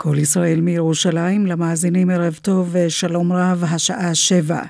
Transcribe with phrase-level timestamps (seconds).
[0.00, 4.62] כל ישראל מירושלים, למאזינים ערב טוב ושלום רב, השעה שבע.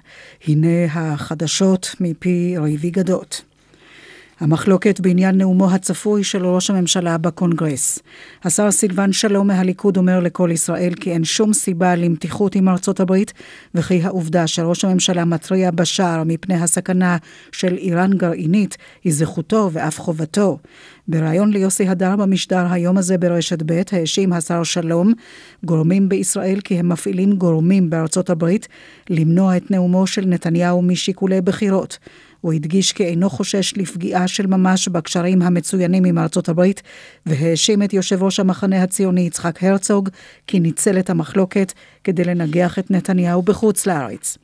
[0.47, 3.48] הנה החדשות מפי ריבי גדות.
[4.41, 7.99] המחלוקת בעניין נאומו הצפוי של ראש הממשלה בקונגרס.
[8.45, 13.33] השר סילבן שלום מהליכוד אומר לכל ישראל כי אין שום סיבה למתיחות עם ארצות הברית,
[13.75, 17.17] וכי העובדה שראש הממשלה מתריע בשער מפני הסכנה
[17.53, 20.59] של איראן גרעינית היא זכותו ואף חובתו.
[21.09, 25.13] בריאיון ליוסי הדר במשדר היום הזה ברשת ב' האשים השר שלום
[25.65, 28.69] גורמים בישראל כי הם מפעילים גורמים בארצות הברית
[29.11, 31.99] למנוע את נאומו של נתניהו משיקולי בחירות.
[32.41, 36.83] הוא הדגיש כי אינו חושש לפגיעה של ממש בקשרים המצוינים עם ארצות הברית,
[37.27, 40.09] והאשים את יושב ראש המחנה הציוני יצחק הרצוג
[40.47, 41.73] כי ניצל את המחלוקת
[42.05, 44.39] כדי לנגח את נתניהו בחוץ לארץ.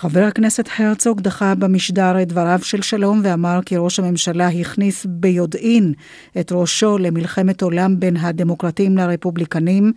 [0.00, 5.92] חבר הכנסת הרצוג דחה במשדר את דבריו של שלום ואמר כי ראש הממשלה הכניס ביודעין
[6.40, 9.92] את ראשו למלחמת עולם בין הדמוקרטים לרפובליקנים,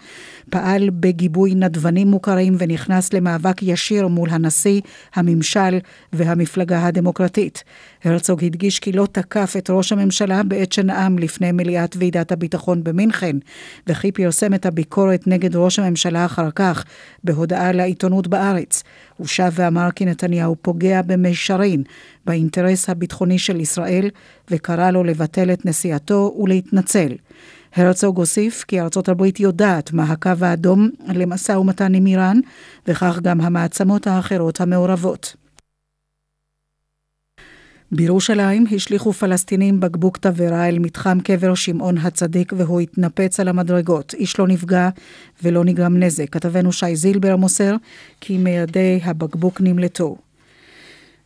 [0.49, 4.81] פעל בגיבוי נדבנים מוכרים ונכנס למאבק ישיר מול הנשיא,
[5.15, 5.79] הממשל
[6.13, 7.63] והמפלגה הדמוקרטית.
[8.03, 13.35] הרצוג הדגיש כי לא תקף את ראש הממשלה בעת שנאם לפני מליאת ועידת הביטחון במינכן,
[13.87, 16.83] וכי פרסם את הביקורת נגד ראש הממשלה אחר כך
[17.23, 18.83] בהודעה לעיתונות בארץ.
[19.17, 21.83] הוא שב ואמר כי נתניהו פוגע במישרין
[22.25, 24.09] באינטרס הביטחוני של ישראל,
[24.51, 27.15] וקרא לו לבטל את נסיעתו ולהתנצל.
[27.75, 32.39] הרצוג הוסיף כי ארצות הברית יודעת מה הקו האדום למשא ומתן עם איראן,
[32.87, 35.42] וכך גם המעצמות האחרות המעורבות.
[37.95, 44.13] בירושלים השליכו פלסטינים בקבוק תבערה אל מתחם קבר שמעון הצדיק והוא התנפץ על המדרגות.
[44.13, 44.89] איש לא נפגע
[45.43, 46.29] ולא נגרם נזק.
[46.29, 47.75] כתבנו שי זילבר מוסר
[48.21, 50.17] כי מיידי הבקבוק נמלטו.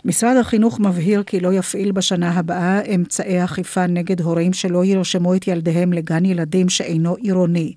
[0.06, 5.48] משרד החינוך מבהיר כי לא יפעיל בשנה הבאה אמצעי אכיפה נגד הורים שלא ירשמו את
[5.48, 7.74] ילדיהם לגן ילדים שאינו עירוני.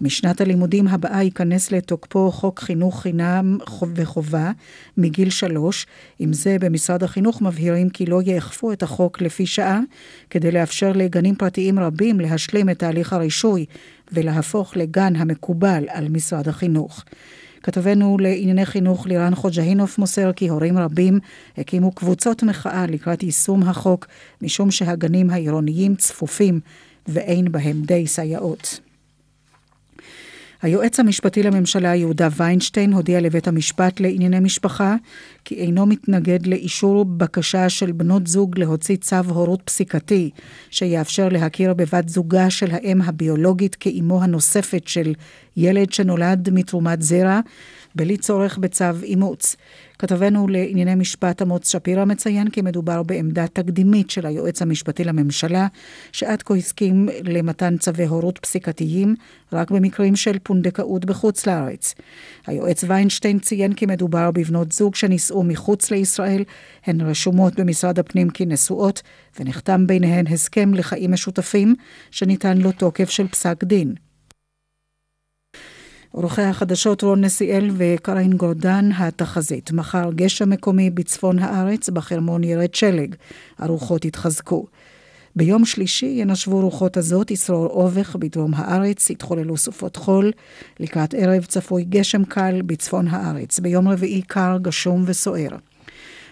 [0.00, 3.58] משנת הלימודים הבאה ייכנס לתוקפו חוק חינוך חינם
[3.94, 4.50] וחובה
[4.96, 5.86] מגיל שלוש.
[6.18, 9.80] עם זה במשרד החינוך מבהירים כי לא יאכפו את החוק לפי שעה,
[10.30, 13.66] כדי לאפשר לגנים פרטיים רבים להשלים את תהליך הרישוי
[14.12, 17.04] ולהפוך לגן המקובל על משרד החינוך.
[17.66, 21.18] כתבנו לענייני חינוך לירן חוג'הינוף מוסר כי הורים רבים
[21.58, 24.06] הקימו קבוצות מחאה לקראת יישום החוק,
[24.42, 26.60] משום שהגנים העירוניים צפופים
[27.08, 28.80] ואין בהם די סייעות.
[30.66, 34.96] היועץ המשפטי לממשלה יהודה ויינשטיין הודיע לבית המשפט לענייני משפחה
[35.44, 40.30] כי אינו מתנגד לאישור בקשה של בנות זוג להוציא צו הורות פסיקתי
[40.70, 45.12] שיאפשר להכיר בבת זוגה של האם הביולוגית כאימו הנוספת של
[45.56, 47.40] ילד שנולד מתרומת זרע,
[47.96, 49.56] בלי צורך בצו אימוץ.
[49.98, 55.66] כתבנו לענייני משפט אמוץ שפירא מציין כי מדובר בעמדה תקדימית של היועץ המשפטי לממשלה,
[56.12, 59.14] שעד כה הסכים למתן צווי הורות פסיקתיים
[59.52, 61.94] רק במקרים של פונדקאות בחוץ לארץ.
[62.46, 66.44] היועץ ויינשטיין ציין כי מדובר בבנות זוג שנישאו מחוץ לישראל,
[66.86, 69.02] הן רשומות במשרד הפנים כנשואות,
[69.40, 71.74] ונחתם ביניהן הסכם לחיים משותפים,
[72.10, 74.05] שניתן לו תוקף של פסק דין.
[76.16, 79.72] עורכי החדשות רון נסיאל וקרין גורדן, התחזית.
[79.72, 83.14] מחר גשם מקומי בצפון הארץ, בחרמון ירד שלג.
[83.58, 84.66] הרוחות יתחזקו.
[85.36, 90.32] ביום שלישי ינשבו רוחות הזאת, ישרור אובך בדרום הארץ, יתחוללו סופות חול.
[90.80, 93.58] לקראת ערב צפוי גשם קל בצפון הארץ.
[93.58, 95.50] ביום רביעי קר, גשום וסוער.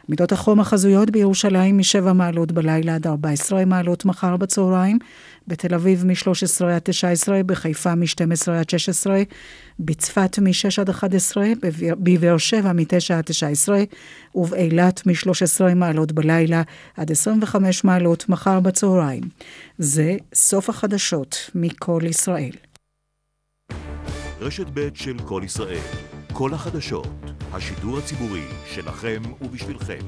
[0.09, 4.99] מידות החום החזויות בירושלים מ-7 מעלות בלילה עד 14 מעלות מחר בצהריים,
[5.49, 9.23] בתל אביב מ-13 עד 19, בחיפה מ-12 עד 16,
[9.79, 11.47] בצפת מ-6 עד 11,
[11.99, 13.83] בבאר שבע מ-9 עד 19,
[14.35, 16.63] ובאילת מ-13 מעלות בלילה
[16.97, 19.23] עד 25 מעלות מחר בצהריים.
[19.79, 22.53] זה סוף החדשות מכל ישראל.
[24.41, 25.83] רשת ב' של כל ישראל,
[26.33, 27.09] כל החדשות,
[27.53, 28.45] השידור הציבורי
[28.75, 29.99] שלכם ובשבילכם.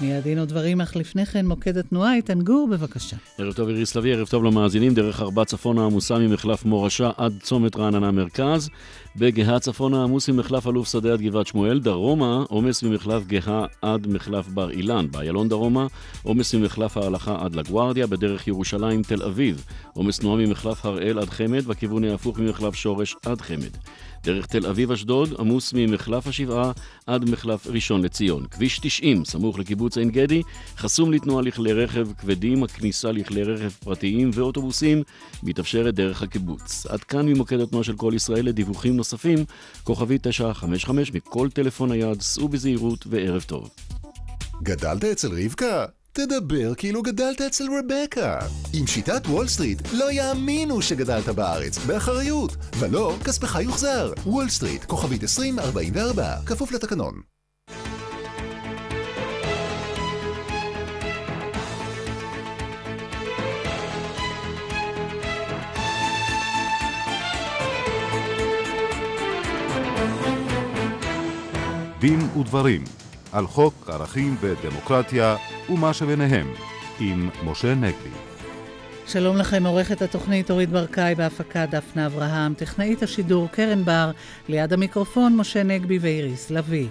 [0.00, 3.16] מיד דין ודברים, אך לפני כן מוקד התנועה, איתן גור, בבקשה.
[3.38, 7.76] ערב טוב איריס לביא, ערב טוב למאזינים, דרך ארבע צפונה עמוסה ממחלף מורשה עד צומת
[7.76, 8.68] רעננה מרכז.
[9.16, 14.48] בגאה צפונה עמוס ממחלף אלוף שדה עד גבעת שמואל, דרומה עומס ממחלף גאה עד מחלף
[14.48, 15.86] בר אילן, באיילון דרומה
[16.22, 21.64] עומס ממחלף ההלכה עד לגוארדיה, בדרך ירושלים תל אביב עומס תנועה ממחלף הראל עד חמד,
[21.64, 23.76] בכיוון ההפוך ממחלף שורש עד חמד.
[24.22, 26.72] דרך תל אביב-אשדוד עמוס ממחלף השבעה
[27.06, 28.46] עד מחלף ראשון לציון.
[28.50, 30.42] כביש 90, סמוך לקיבוץ עין גדי,
[30.76, 35.02] חסום לתנועה לכלי רכב כבדים, הכניסה לכלי רכב פרטיים ואוטובוסים
[35.42, 36.86] מתאפשרת דרך הקיבוץ.
[36.86, 39.38] עד כאן ממוקד התנועה של כל ישראל לדיווחים נוספים,
[39.84, 43.70] כוכבית 955 מכל טלפון נייד, סעו בזהירות וערב טוב.
[44.62, 45.97] גדלת אצל רבקה?
[46.18, 48.38] תדבר כאילו גדלת אצל רבקה.
[48.74, 52.56] עם שיטת וול סטריט לא יאמינו שגדלת בארץ, באחריות.
[52.78, 54.12] ולא, כספך יוחזר.
[54.26, 57.20] וול סטריט, כוכבית 2044, כפוף לתקנון.
[72.00, 72.84] דין ודברים
[73.32, 75.36] על חוק ערכים ודמוקרטיה
[75.70, 76.52] ומה שביניהם
[77.00, 78.10] עם משה נגבי.
[79.06, 84.10] שלום לכם, עורכת התוכנית אורית ברקאי בהפקה דפנה אברהם, טכנאית השידור קרן בר,
[84.48, 86.88] ליד המיקרופון משה נגבי ואיריס לביא.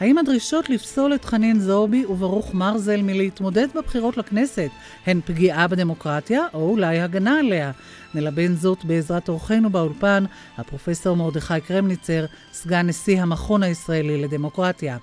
[0.00, 4.70] האם הדרישות לפסול את חנין זועבי וברוך מרזל מלהתמודד בבחירות לכנסת
[5.06, 7.70] הן פגיעה בדמוקרטיה או אולי הגנה עליה?
[8.14, 10.24] נלבן זאת בעזרת אורחנו באולפן,
[10.58, 14.96] הפרופסור מרדכי קרמניצר, סגן נשיא המכון הישראלי לדמוקרטיה.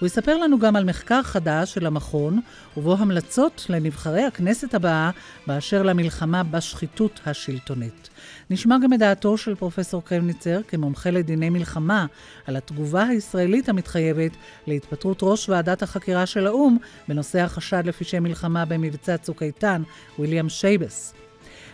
[0.00, 2.40] הוא יספר לנו גם על מחקר חדש של המכון,
[2.76, 5.10] ובו המלצות לנבחרי הכנסת הבאה
[5.46, 8.08] באשר למלחמה בשחיתות השלטונית.
[8.50, 12.06] נשמע גם את דעתו של פרופסור קרמניצר כמומחה לדיני מלחמה
[12.46, 14.32] על התגובה הישראלית המתחייבת
[14.66, 16.76] להתפטרות ראש ועדת החקירה של האו"ם
[17.08, 19.82] בנושא החשד לפשעי מלחמה במבצע צוק איתן,
[20.18, 21.14] ויליאם שייבס.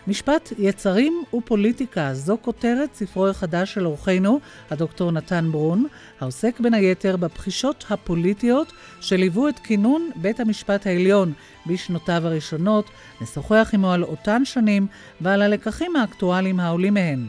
[0.07, 4.39] משפט יצרים ופוליטיקה, זו כותרת ספרו החדש של אורחנו,
[4.71, 5.85] הדוקטור נתן ברון,
[6.19, 11.33] העוסק בין היתר בבחישות הפוליטיות שליוו את כינון בית המשפט העליון
[11.65, 12.89] בשנותיו הראשונות,
[13.21, 14.87] נשוחח עמו על אותן שנים
[15.21, 17.27] ועל הלקחים האקטואליים העולים מהן.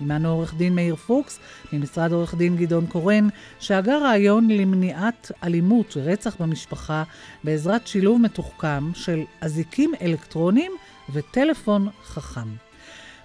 [0.00, 1.38] עמנו עורך דין מאיר פוקס,
[1.72, 3.28] ממשרד עורך דין גדעון קורן,
[3.60, 7.02] שהגה רעיון למניעת אלימות ורצח במשפחה
[7.44, 10.72] בעזרת שילוב מתוחכם של אזיקים אלקטרוניים
[11.12, 12.48] וטלפון חכם.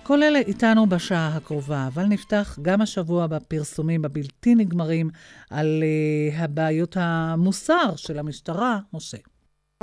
[0.04, 5.10] כל אלה איתנו בשעה הקרובה, אבל נפתח גם השבוע בפרסומים הבלתי נגמרים
[5.50, 8.80] על uh, הבעיות המוסר של המשטרה.
[8.94, 9.18] משה.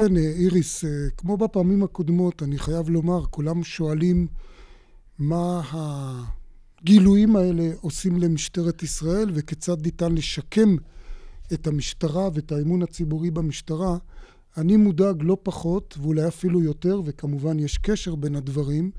[0.01, 4.27] כן, איריס, אה, כמו בפעמים הקודמות, אני חייב לומר, כולם שואלים
[5.19, 10.77] מה הגילויים האלה עושים למשטרת ישראל וכיצד ניתן לשקם
[11.53, 13.97] את המשטרה ואת האמון הציבורי במשטרה.
[14.57, 18.91] אני מודאג לא פחות, ואולי אפילו יותר, וכמובן יש קשר בין הדברים,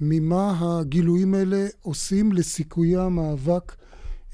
[0.00, 3.76] ממה הגילויים האלה עושים לסיכויי המאבק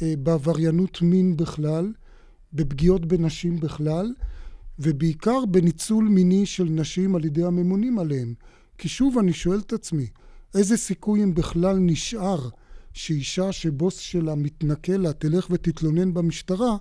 [0.03, 1.93] אה, בעבריינות מין בכלל,
[2.53, 4.15] בפגיעות בנשים בכלל,
[4.79, 8.35] ובעיקר בניצול מיני של נשים על ידי הממונים עליהם.
[8.79, 10.07] כי שוב אני שואל את עצמי,
[10.55, 12.49] איזה סיכוי אם בכלל נשאר
[12.93, 16.77] שאישה שבוס שלה מתנכל לה תלך ותתלונן במשטרה,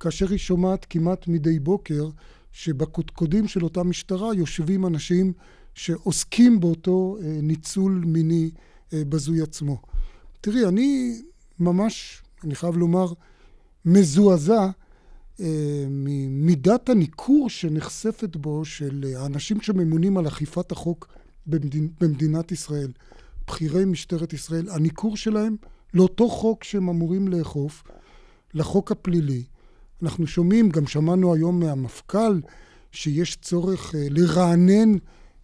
[0.00, 2.08] כאשר היא שומעת כמעט מדי בוקר
[2.54, 5.32] שבקודקודים של אותה משטרה יושבים אנשים
[5.74, 8.50] שעוסקים באותו אה, ניצול מיני
[8.92, 9.82] אה, בזוי עצמו.
[10.40, 11.20] תראי, אני
[11.58, 13.12] ממש, אני חייב לומר,
[13.84, 14.68] מזועזע
[15.40, 21.08] אה, ממידת הניכור שנחשפת בו של האנשים שממונים על אכיפת החוק
[21.46, 22.92] במדינ, במדינת ישראל,
[23.46, 25.56] בכירי משטרת ישראל, הניכור שלהם
[25.94, 27.82] לאותו חוק שהם אמורים לאכוף,
[28.54, 29.44] לחוק הפלילי,
[30.02, 32.40] אנחנו שומעים, גם שמענו היום מהמפכ"ל,
[32.92, 34.92] שיש צורך אה, לרענן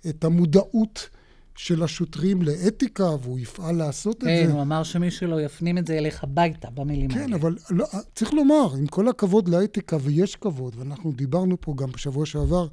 [0.08, 1.08] את המודעות
[1.56, 4.46] של השוטרים לאתיקה, והוא יפעל לעשות את כן, זה.
[4.46, 7.26] כן, הוא אמר שמי שלא יפנים את זה ילך הביתה, במילים כן, האלה.
[7.26, 11.92] כן, אבל לא, צריך לומר, עם כל הכבוד לאתיקה, ויש כבוד, ואנחנו דיברנו פה גם
[11.92, 12.68] בשבוע שעבר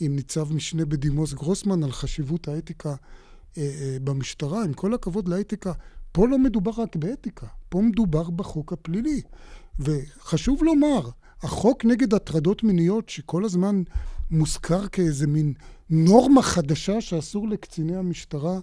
[0.00, 2.94] עם ניצב משנה בדימוס גרוסמן על חשיבות האתיקה
[3.58, 5.72] אה, אה, במשטרה, עם כל הכבוד לאתיקה,
[6.12, 9.20] פה לא מדובר רק באתיקה, פה מדובר בחוק הפלילי.
[9.78, 11.08] וחשוב לומר,
[11.42, 13.82] החוק נגד הטרדות מיניות, שכל הזמן
[14.30, 15.54] מוזכר כאיזה מין
[15.90, 18.58] נורמה חדשה שאסור לקציני המשטרה,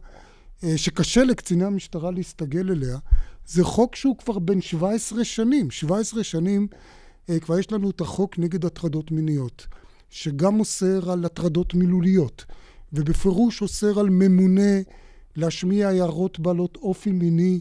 [0.63, 2.97] אה, שקשה לקציני המשטרה להסתגל אליה,
[3.45, 5.71] זה חוק שהוא כבר בן 17 שנים.
[5.71, 6.67] 17 שנים
[7.29, 9.67] אה, כבר יש לנו את החוק נגד הטרדות מיניות,
[10.09, 12.45] שגם אוסר על הטרדות מילוליות,
[12.93, 14.81] ובפירוש אוסר על ממונה
[15.35, 17.59] להשמיע הערות בעלות אופי מיני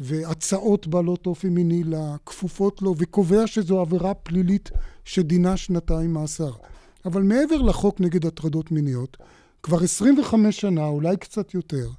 [0.00, 4.70] והצעות בעלות אופי מיני לכפופות לו, וקובע שזו עבירה פלילית
[5.04, 6.52] שדינה שנתיים מאסר.
[7.04, 9.16] אבל מעבר לחוק נגד הטרדות מיניות,
[9.62, 11.90] כבר 25 שנה, אולי קצת יותר,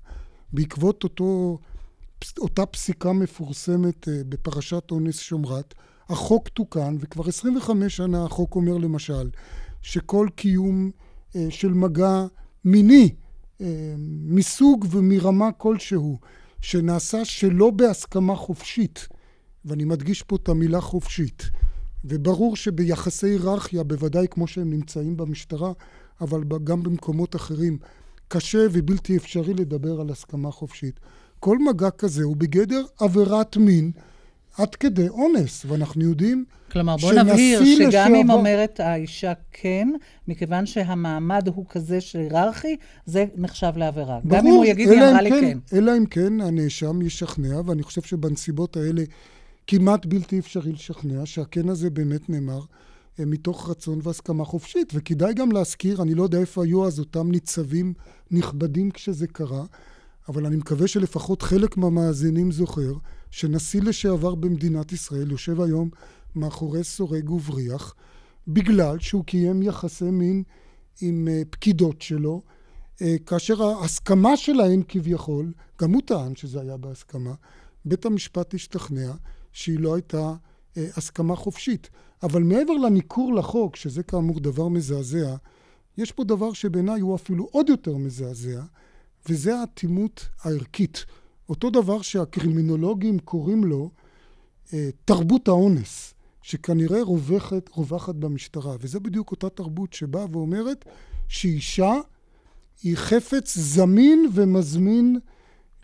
[0.54, 1.58] בעקבות אותו,
[2.38, 5.74] אותה פסיקה מפורסמת אה, בפרשת אונס שומרת,
[6.10, 9.30] החוק תוקן, וכבר 25 שנה החוק אומר למשל,
[9.82, 10.92] שכל קיום
[11.36, 12.26] אה, של מגע
[12.66, 13.10] מיני,
[13.62, 13.94] אה,
[14.26, 16.20] מסוג ומרמה כלשהו,
[16.62, 19.08] שנעשה שלא בהסכמה חופשית,
[19.66, 21.50] ואני מדגיש פה את המילה חופשית,
[22.06, 25.72] וברור שביחסי היררכיה, בוודאי כמו שהם נמצאים במשטרה,
[26.22, 27.78] אבל גם במקומות אחרים,
[28.28, 31.00] קשה ובלתי אפשרי לדבר על הסכמה חופשית.
[31.40, 33.92] כל מגע כזה הוא בגדר עבירת מין,
[34.60, 38.16] עד כדי אונס, ואנחנו יודעים כלומר, בוא נבהיר שגם לשעבר...
[38.16, 39.90] אם אומרת האישה כן,
[40.28, 42.76] מכיוון שהמעמד הוא כזה שהיררכי,
[43.06, 44.20] זה נחשב לעבירה.
[44.24, 45.42] ברור, גם אם הוא יגיד לי, אמרה לי כן.
[45.42, 45.78] כן.
[45.78, 49.04] אלא אם כן הנאשם ישכנע, ואני חושב שבנסיבות האלה
[49.68, 52.60] כמעט בלתי אפשרי לשכנע, שהכן הזה באמת נאמר
[53.20, 54.92] אה, מתוך רצון והסכמה חופשית.
[54.96, 57.94] וכדאי גם להזכיר, אני לא יודע איפה היו אז אותם ניצבים
[58.32, 59.64] נכבדים כשזה קרה,
[60.30, 62.94] אבל אני מקווה שלפחות חלק מהמאזינים זוכר
[63.32, 65.90] שנשיא לשעבר במדינת ישראל יושב היום
[66.36, 67.96] מאחורי סורג ובריח,
[68.48, 70.44] בגלל שהוא קיים יחסי מין
[71.02, 72.42] עם uh, פקידות שלו,
[72.96, 77.34] uh, כאשר ההסכמה שלהן כביכול, גם הוא טען שזה היה בהסכמה,
[77.86, 79.12] בית המשפט השתכנע
[79.52, 81.90] שהיא לא הייתה uh, הסכמה חופשית.
[82.24, 85.36] אבל מעבר לניכור לחוק, שזה כאמור דבר מזעזע,
[85.98, 88.62] יש פה דבר שבעיניי הוא אפילו עוד יותר מזעזע,
[89.30, 91.06] וזה האטימות הערכית.
[91.50, 93.90] אותו דבר שהקרימינולוגים קוראים לו
[94.74, 98.76] אה, תרבות האונס, שכנראה רווחת, רווחת במשטרה.
[98.80, 100.86] וזה בדיוק אותה תרבות שבאה ואומרת
[101.28, 101.94] שאישה
[102.84, 105.20] היא חפץ זמין ומזמין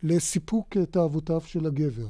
[0.03, 2.07] לסיפוק תאוותיו של הגבר.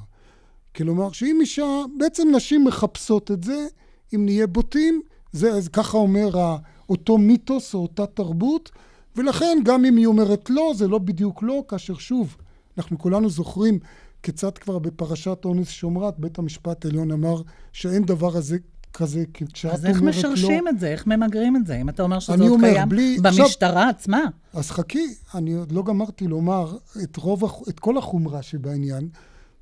[0.75, 3.67] כלומר, שאם אישה, בעצם נשים מחפשות את זה,
[4.15, 6.57] אם נהיה בוטים, זה ככה אומר
[6.89, 8.71] אותו מיתוס או אותה תרבות,
[9.15, 12.37] ולכן גם אם היא אומרת לא, זה לא בדיוק לא, כאשר שוב,
[12.77, 13.79] אנחנו כולנו זוכרים
[14.23, 17.41] כיצד כבר בפרשת אונס שומרת, בית המשפט העליון אמר
[17.73, 18.57] שאין דבר הזה
[18.93, 19.89] כזה, כשאת אומרת לא...
[19.89, 20.87] אז איך משרשים את זה?
[20.87, 21.75] איך ממגרים את זה?
[21.75, 23.17] אם אתה אומר שזה עוד אומר, קיים בלי...
[23.21, 24.21] במשטרה עכשיו, עצמה.
[24.53, 29.09] אז חכי, אני עוד לא גמרתי לומר את, רוב, את כל החומרה שבעניין,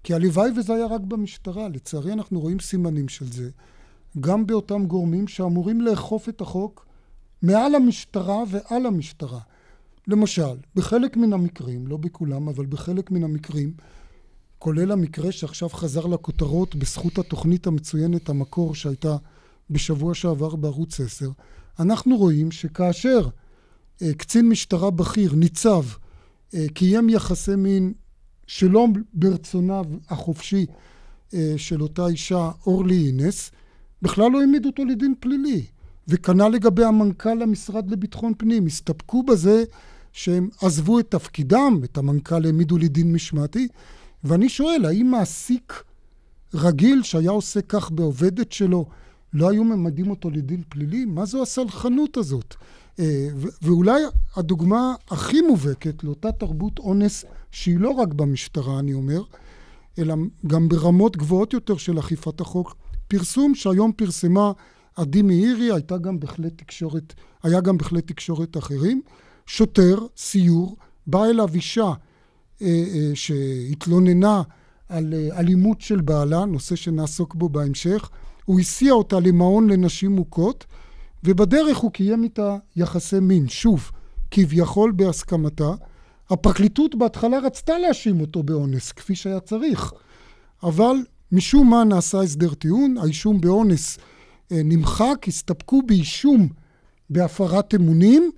[0.04, 1.70] כי הלוואי וזה היה רק במשטרה.
[1.70, 3.50] לצערי אנחנו רואים סימנים של זה.
[4.20, 6.86] גם באותם גורמים שאמורים לאכוף את החוק
[7.42, 9.40] מעל המשטרה ועל המשטרה.
[10.08, 13.74] למשל, בחלק מן המקרים, לא בכולם, אבל בחלק מן המקרים,
[14.60, 19.18] כולל המקרה שעכשיו חזר לכותרות בזכות התוכנית המצוינת המקור שהייתה
[19.70, 21.30] בשבוע שעבר בערוץ 10,
[21.80, 23.28] אנחנו רואים שכאשר
[24.02, 25.84] אה, קצין משטרה בכיר, ניצב,
[26.54, 27.94] אה, קיים יחסי מין
[28.48, 30.66] שלא ברצונה החופשי
[31.34, 33.52] אה, של אותה אישה, אורלי אינס,
[34.02, 35.66] בכלל לא העמידו אותו לדין פלילי.
[36.08, 38.66] וכנ"ל לגבי המנכ"ל למשרד לביטחון פנים.
[38.66, 39.64] הסתפקו בזה
[40.14, 43.68] שהם עזבו את תפקידם, את המנכ"ל העמידו לדין משמעתי,
[44.24, 45.84] ואני שואל, האם מעסיק
[46.54, 48.86] רגיל שהיה עושה כך בעובדת שלו,
[49.34, 51.06] לא היו ממדים אותו לדין פלילי?
[51.06, 52.56] מה זו הסלחנות הזאת?
[53.00, 53.28] אה,
[53.62, 54.02] ואולי
[54.36, 59.24] הדוגמה הכי מובהקת לאותה תרבות אונס, שהיא לא רק במשטרה, אני אומר,
[60.00, 60.16] אלא
[60.48, 62.76] גם ברמות גבוהות יותר של אכיפת החוק,
[63.08, 64.52] פרסום שהיום פרסמה
[64.96, 69.02] עדי מאירי, הייתה גם בכלי תקשורת, היה גם בכלי תקשורת אחרים.
[69.46, 71.92] שוטר, סיור, בא אליו אישה
[72.62, 74.42] אה, אה, שהתלוננה
[74.90, 78.10] על אה, אלימות של בעלה, נושא שנעסוק בו בהמשך.
[78.46, 80.66] הוא הסיע אותה למעון לנשים מוכות,
[81.24, 83.48] ובדרך הוא קיים איתה יחסי מין.
[83.48, 83.92] שוב,
[84.32, 85.72] כביכול בהסכמתה.
[86.30, 89.94] הפרקליטות בהתחלה רצתה להאשים אותו באונס, כפי שהיה צריך,
[90.64, 90.96] אבל
[91.32, 93.98] משום מה נעשה הסדר טיעון, האישום באונס
[94.52, 96.50] נמחק, הסתפקו באישום
[97.10, 98.32] בהפרת אמונים,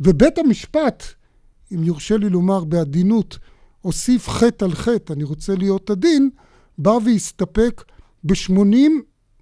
[0.00, 1.04] ובית המשפט,
[1.74, 3.38] אם יורשה לי לומר בעדינות,
[3.80, 6.30] הוסיף חטא על חטא, אני רוצה להיות עדין,
[6.78, 7.84] בא והסתפק
[8.24, 8.90] ב-80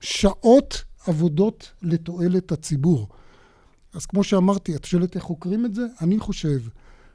[0.00, 3.08] שעות עבודות לתועלת הציבור.
[3.94, 5.86] אז כמו שאמרתי, את שואלת איך חוקרים את זה?
[6.00, 6.60] אני חושב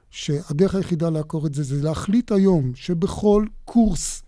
[0.10, 4.24] שהדרך היחידה לעקור את זה זה להחליט היום שבכל קורס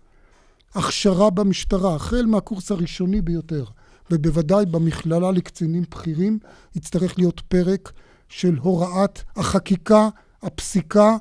[0.73, 3.65] הכשרה במשטרה, החל מהקורס הראשוני ביותר,
[4.11, 6.39] ובוודאי במכללה לקצינים בכירים,
[6.75, 7.91] יצטרך להיות פרק
[8.29, 10.09] של הוראת החקיקה,
[10.41, 11.17] הפסיקה,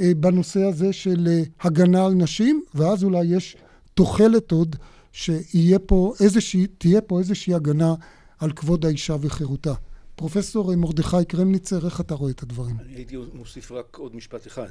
[0.00, 3.56] אה, בנושא הזה של אה, הגנה על נשים, ואז אולי יש
[3.94, 4.76] תוחלת עוד
[5.12, 6.66] שיהיה פה איזושהי,
[7.06, 7.94] פה איזושהי הגנה
[8.38, 9.72] על כבוד האישה וחירותה.
[10.16, 12.76] פרופסור מרדכי קרמניצר, איך אתה רואה את הדברים?
[12.80, 14.70] אני הייתי מוסיף רק עוד משפט אחד.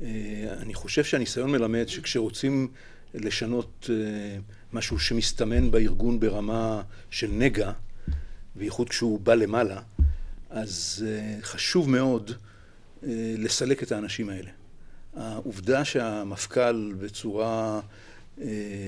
[0.00, 0.06] אה,
[0.58, 2.68] אני חושב שהניסיון מלמד שכשרוצים
[3.14, 3.90] לשנות
[4.72, 7.72] משהו שמסתמן בארגון ברמה של נגע,
[8.54, 9.80] בייחוד כשהוא בא למעלה,
[10.50, 13.06] אז uh, חשוב מאוד uh,
[13.38, 14.50] לסלק את האנשים האלה.
[15.16, 17.80] העובדה שהמפכ"ל בצורה
[18.38, 18.42] uh,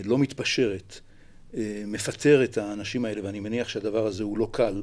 [0.04, 1.00] לא מתפשרת
[1.86, 4.82] מפטר את האנשים האלה, ואני מניח שהדבר הזה הוא לא קל,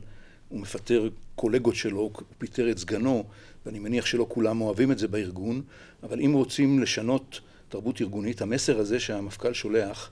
[0.49, 3.23] הוא מפטר קולגות שלו, הוא פיטר את סגנו,
[3.65, 5.61] ואני מניח שלא כולם אוהבים את זה בארגון,
[6.03, 10.09] אבל אם רוצים לשנות תרבות ארגונית, המסר הזה שהמפכ"ל שולח,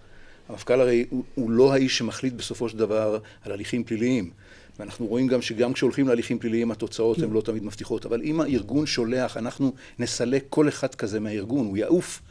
[0.50, 4.31] המפכ"ל הרי הוא, הוא לא האיש שמחליט בסופו של דבר על הליכים פליליים.
[4.79, 7.34] ואנחנו רואים גם שגם כשהולכים להליכים פליליים התוצאות הן כן.
[7.34, 8.05] לא תמיד מבטיחות.
[8.05, 12.22] אבל אם הארגון שולח, אנחנו נסלק כל אחד כזה מהארגון, הוא יעוף.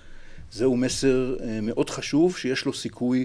[0.53, 3.25] זהו מסר אה, מאוד חשוב, שיש לו סיכוי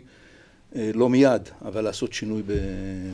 [0.76, 2.54] לא מיד, אבל לעשות שינוי ב,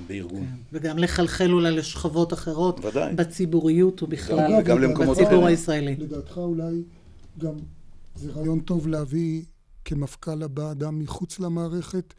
[0.07, 0.45] בארגון.
[0.45, 0.55] כן.
[0.73, 3.13] וגם לחלחל אולי לשכבות אחרות, ודאי.
[3.15, 5.45] בציבוריות ובכלל, וגם למקומות בציבור אחרים.
[5.47, 5.95] הישראלי.
[5.99, 6.83] לדעתך אולי
[7.39, 7.53] גם
[8.15, 9.41] זה רעיון טוב להביא
[9.85, 12.13] כמפכ"ל הבא אדם מחוץ למערכת,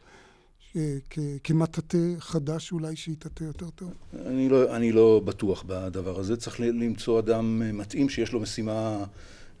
[1.43, 3.93] כמטאטא חדש אולי שיטאטא יותר טוב?
[4.25, 6.37] אני לא, אני לא בטוח בדבר הזה.
[6.37, 9.05] צריך למצוא אדם מתאים שיש לו משימה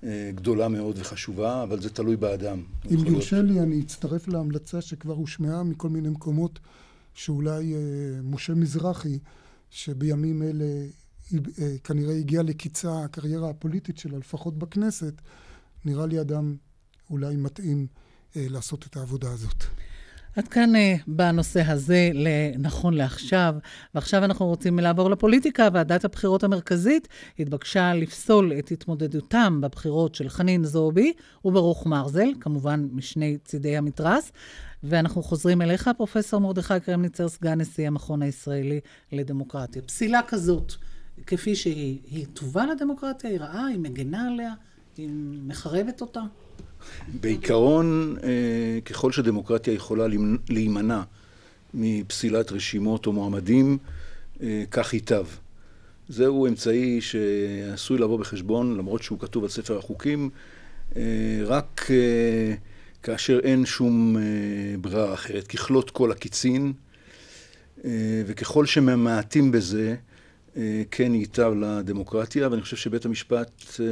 [0.03, 2.63] אה, גדולה מאוד וחשובה, אבל זה תלוי באדם.
[2.91, 6.59] אם יורשה לי, אני אצטרף להמלצה שכבר הושמעה מכל מיני מקומות,
[7.13, 7.79] שאולי אה,
[8.23, 9.19] משה מזרחי,
[9.69, 10.65] שבימים אלה
[11.59, 15.13] אה, כנראה הגיע לקיצה הקריירה הפוליטית שלו, לפחות בכנסת,
[15.85, 16.55] נראה לי אדם
[17.09, 17.87] אולי מתאים
[18.35, 19.63] לעשות את העבודה הזאת.
[20.37, 22.11] עד כאן uh, בנושא הזה,
[22.59, 23.55] נכון לעכשיו.
[23.95, 25.67] ועכשיו אנחנו רוצים לעבור לפוליטיקה.
[25.73, 27.07] ועדת הבחירות המרכזית
[27.39, 31.13] התבקשה לפסול את התמודדותם בבחירות של חנין זועבי
[31.45, 34.31] וברוך מרזל, כמובן משני צידי המתרס.
[34.83, 38.79] ואנחנו חוזרים אליך, פרופ' מרדכי קרמניצר, סגן נשיא המכון הישראלי
[39.11, 39.81] לדמוקרטיה.
[39.81, 40.73] פסילה כזאת,
[41.27, 43.29] כפי שהיא, היא טובה לדמוקרטיה?
[43.29, 43.65] היא רעה?
[43.65, 44.53] היא מגנה עליה?
[44.97, 45.09] היא
[45.47, 46.21] מחרבת אותה?
[47.07, 50.05] בעיקרון, אה, ככל שדמוקרטיה יכולה
[50.49, 51.01] להימנע
[51.73, 53.77] מפסילת רשימות או מועמדים,
[54.43, 55.25] אה, כך ייטב.
[56.09, 60.29] זהו אמצעי שעשוי לבוא בחשבון, למרות שהוא כתוב על ספר החוקים,
[60.95, 61.01] אה,
[61.45, 61.91] רק
[63.03, 64.17] כאשר אין שום
[64.81, 66.73] ברירה אחרת, ככלות כל הקיצין,
[68.25, 69.95] וככל שממעטים בזה,
[70.91, 73.51] כן ייטב לדמוקרטיה, ואני חושב שבית המשפט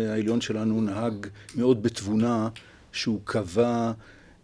[0.09, 2.49] העליון שלנו נהג מאוד בתבונה
[2.91, 3.91] שהוא קבע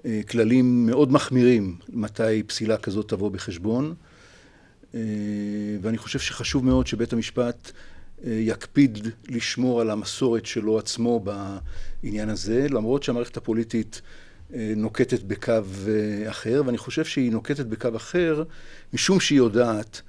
[0.06, 3.94] אה, כללים מאוד מחמירים מתי פסילה כזאת תבוא בחשבון.
[4.96, 5.00] אה,
[5.82, 7.72] ואני חושב שחשוב מאוד שבית המשפט
[8.26, 11.24] אה, יקפיד לשמור על המסורת שלו עצמו
[12.04, 14.02] בעניין הזה, למרות שהמערכת הפוליטית
[14.76, 15.54] נוקטת בקו
[16.30, 18.44] אחר, ואני חושב שהיא נוקטת בקו אחר
[18.94, 20.02] משום שהיא יודעת,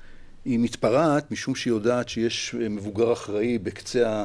[0.44, 4.24] היא מתפרעת משום שהיא יודעת שיש מבוגר אחראי בקצה,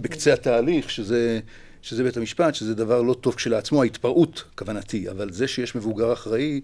[0.00, 1.40] בקצה התהליך, שזה
[1.82, 6.60] שזה בית המשפט, שזה דבר לא טוב כשלעצמו, ההתפרעות, כוונתי, אבל זה שיש מבוגר אחראי,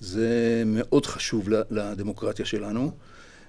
[0.00, 2.90] זה מאוד חשוב לדמוקרטיה שלנו,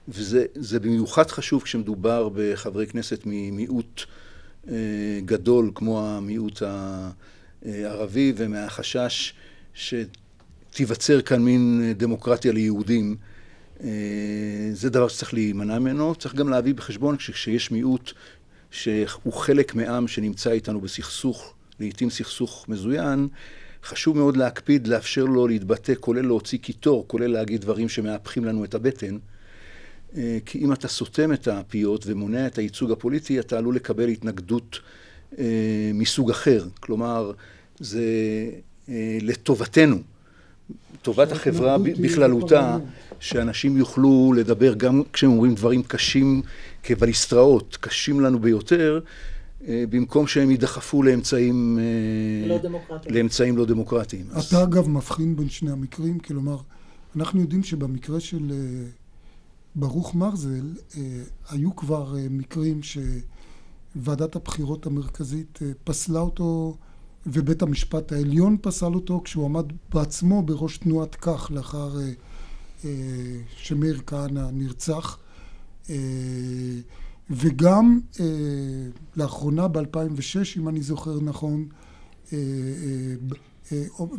[0.08, 4.02] וזה במיוחד חשוב כשמדובר בחברי כנסת ממיעוט
[4.68, 4.76] אה,
[5.26, 6.62] גדול כמו המיעוט
[7.66, 9.34] הערבי, ומהחשש
[9.74, 13.16] שתיווצר כאן מין דמוקרטיה ליהודים.
[13.84, 13.90] אה,
[14.74, 16.16] זה דבר שצריך להימנע ממנו.
[16.16, 18.12] צריך גם להביא בחשבון שכשיש מיעוט
[18.72, 23.28] שהוא חלק מעם שנמצא איתנו בסכסוך, לעיתים סכסוך מזוין,
[23.84, 28.76] חשוב מאוד להקפיד לאפשר לו להתבטא, כולל להוציא קיטור, כולל להגיד דברים שמהפכים לנו את
[28.76, 29.18] הבטן.
[30.18, 34.80] אה, כי אם אתה סותם את הפיות ומונע את הייצוג הפוליטי, אתה עלול לקבל התנגדות
[35.38, 36.66] אה, מסוג אחר.
[36.80, 37.32] כלומר,
[37.80, 38.04] זה
[39.22, 39.98] לטובתנו,
[41.02, 42.78] טובת החברה בכללותה,
[43.20, 46.42] שאנשים יוכלו לדבר גם כשהם אומרים דברים קשים
[46.84, 49.00] כבליסטראות, קשים לנו ביותר,
[49.68, 53.16] אה, במקום שהם יידחפו לאמצעים אה, לא דמוקרטיים.
[53.16, 54.26] לאמצעים לא דמוקרטיים.
[54.32, 54.54] אתה אז...
[54.64, 56.58] אגב מבחין בין שני המקרים, כלומר,
[57.16, 58.88] אנחנו יודעים שבמקרה של אה,
[59.76, 60.74] ברוך מרזל,
[61.50, 62.82] היו כבר מקרים
[63.96, 66.78] שוועדת הבחירות המרכזית פסלה אותו
[67.28, 71.98] ובית המשפט העליון פסל אותו כשהוא עמד בעצמו בראש תנועת כך לאחר
[73.58, 75.18] שמאיר כהנא נרצח.
[75.90, 75.96] אה,
[77.30, 78.26] וגם אה,
[79.16, 81.66] לאחרונה ב-2006, אם אני זוכר נכון,
[82.34, 82.38] אה,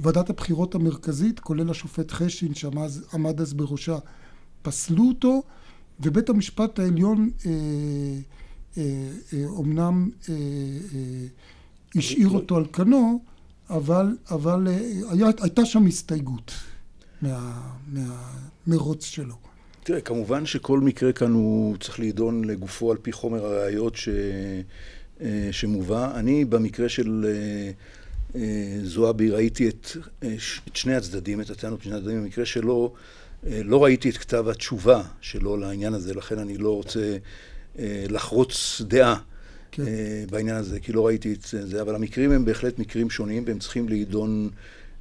[0.01, 3.99] ועדת הבחירות המרכזית, כולל השופט חשין שעמד אז בראשה,
[4.63, 5.43] פסלו אותו,
[6.01, 7.31] ובית המשפט העליון
[9.45, 10.11] אומנם
[11.99, 13.21] השאיר אותו על כנו,
[13.71, 14.67] אבל, אבל
[15.41, 16.53] הייתה שם הסתייגות
[18.67, 19.35] מהמרוץ שלו.
[19.83, 24.09] תראה, כמובן שכל מקרה כאן הוא צריך להידון לגופו על פי חומר הראיות ש...
[25.21, 26.19] אה, שמובא.
[26.19, 27.71] אני במקרה של אה,
[28.41, 29.87] אה, זועבי ראיתי את,
[30.69, 32.23] את שני הצדדים, את הטענות משני הצדדים.
[32.23, 32.95] במקרה שלו
[33.43, 37.17] לא ראיתי את כתב התשובה שלו לעניין הזה, לכן אני לא רוצה
[38.09, 39.19] לחרוץ דעה.
[39.73, 39.83] כן.
[40.31, 43.89] בעניין הזה, כי לא ראיתי את זה, אבל המקרים הם בהחלט מקרים שונים והם צריכים
[43.89, 44.51] להידון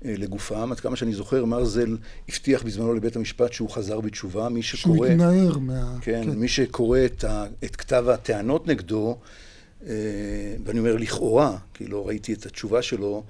[0.06, 0.72] אה, לגופם.
[0.72, 1.98] עד כמה שאני זוכר, מרזל
[2.30, 4.50] הבטיח בזמנו לבית המשפט שהוא חזר בתשובה.
[4.50, 4.96] מי שקורא...
[4.96, 5.98] שהוא התנער מה...
[6.02, 6.40] כן, כן.
[6.40, 9.18] מי שקורא את, ה, את כתב הטענות נגדו,
[9.88, 9.94] אה,
[10.66, 13.24] ואני אומר לכאורה, כי לא ראיתי את התשובה שלו,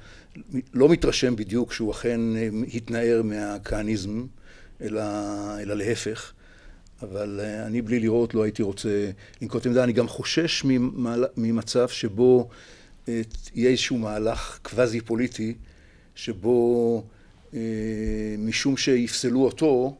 [0.73, 2.21] לא מתרשם בדיוק שהוא אכן
[2.73, 4.25] התנער מהכהניזם,
[4.81, 5.01] אלא,
[5.59, 6.33] אלא להפך.
[7.01, 9.83] אבל אני בלי לראות לא הייתי רוצה לנקוט עמדה.
[9.83, 10.63] אני גם חושש
[11.37, 12.49] ממצב שבו
[13.07, 15.53] יהיה איזשהו מהלך קוואזי פוליטי
[16.15, 17.03] שבו
[18.37, 19.97] משום שיפסלו אותו,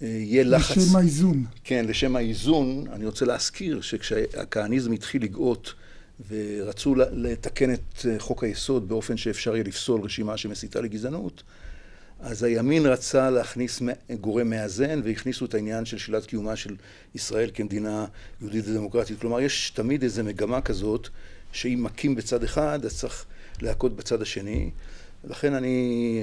[0.00, 0.76] יהיה לחץ...
[0.76, 1.44] לשם האיזון.
[1.64, 2.84] כן, לשם האיזון.
[2.92, 5.74] אני רוצה להזכיר שכשהכהניזם התחיל לגאות
[6.28, 11.42] ורצו לתקן את חוק היסוד באופן שאפשר יהיה לפסול רשימה שמסיתה לגזענות,
[12.24, 13.82] אז הימין רצה להכניס
[14.20, 16.76] גורם מאזן והכניסו את העניין של שלילת קיומה של
[17.14, 18.06] ישראל כמדינה
[18.40, 19.20] יהודית ודמוקרטית.
[19.20, 21.08] כלומר, יש תמיד איזו מגמה כזאת
[21.52, 23.24] שאם מכים בצד אחד, אז צריך
[23.60, 24.70] להכות בצד השני.
[25.24, 26.20] לכן אני,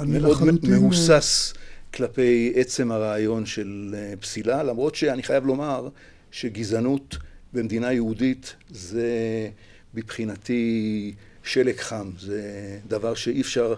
[0.00, 0.70] אני מאוד לחלוטין...
[0.70, 1.54] מהוסס
[1.94, 5.88] כלפי עצם הרעיון של פסילה, למרות שאני חייב לומר
[6.30, 7.16] שגזענות
[7.52, 9.08] במדינה יהודית זה
[9.94, 12.42] מבחינתי שלג חם, זה
[12.88, 13.74] דבר שאי אפשר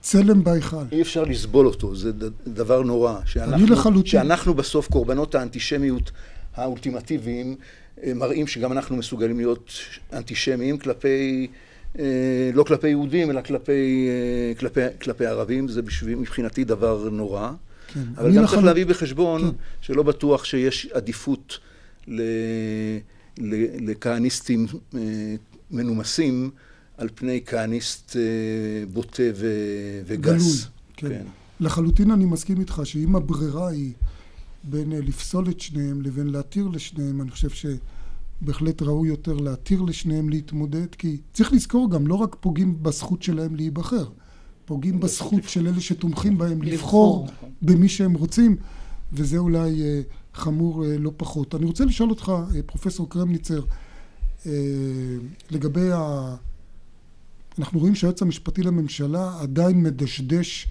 [0.00, 0.84] צלם בהיכל.
[0.92, 2.12] אי אפשר לסבול אותו, זה
[2.46, 3.18] דבר נורא.
[3.24, 4.06] שאנחנו, אני לחלוטין.
[4.06, 6.10] שאנחנו בסוף קורבנות האנטישמיות
[6.54, 7.56] האולטימטיביים,
[8.02, 9.72] אה, מראים שגם אנחנו מסוגלים להיות
[10.12, 11.46] אנטישמיים כלפי,
[11.98, 12.04] אה,
[12.54, 17.50] לא כלפי יהודים, אלא כלפי, אה, כלפי, כלפי ערבים, זה בשביל, מבחינתי דבר נורא.
[17.94, 18.00] כן.
[18.16, 18.54] אבל גם לחל...
[18.54, 19.56] צריך להביא בחשבון כן.
[19.80, 21.58] שלא בטוח שיש עדיפות
[22.08, 22.22] ל...
[23.80, 24.66] לכהניסטים
[25.70, 26.50] מנומסים.
[26.98, 28.22] על פני כהניסט אה,
[28.92, 29.22] בוטה
[30.06, 30.20] וגס.
[30.20, 30.52] גלוי,
[30.96, 31.08] כן.
[31.08, 31.26] כן.
[31.60, 33.92] לחלוטין אני מסכים איתך שאם הברירה היא
[34.64, 37.48] בין אה, לפסול את שניהם לבין להתיר לשניהם, אני חושב
[38.42, 43.54] שבהחלט ראוי יותר להתיר לשניהם להתמודד, כי צריך לזכור גם, לא רק פוגעים בזכות שלהם
[43.54, 44.08] להיבחר,
[44.64, 47.50] פוגעים בזכות של אלה שתומכים בהם לבחור נכון.
[47.62, 48.56] במי שהם רוצים,
[49.12, 50.00] וזה אולי אה,
[50.34, 51.54] חמור לא פחות.
[51.54, 52.32] אני רוצה לשאול אותך,
[52.66, 53.62] פרופסור קרמניצר,
[55.50, 56.34] לגבי ה...
[57.58, 60.68] אנחנו רואים שהיועץ המשפטי לממשלה עדיין מדשדש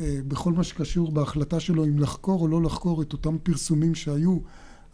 [0.00, 4.38] אה, בכל מה שקשור בהחלטה שלו אם לחקור או לא לחקור את אותם פרסומים שהיו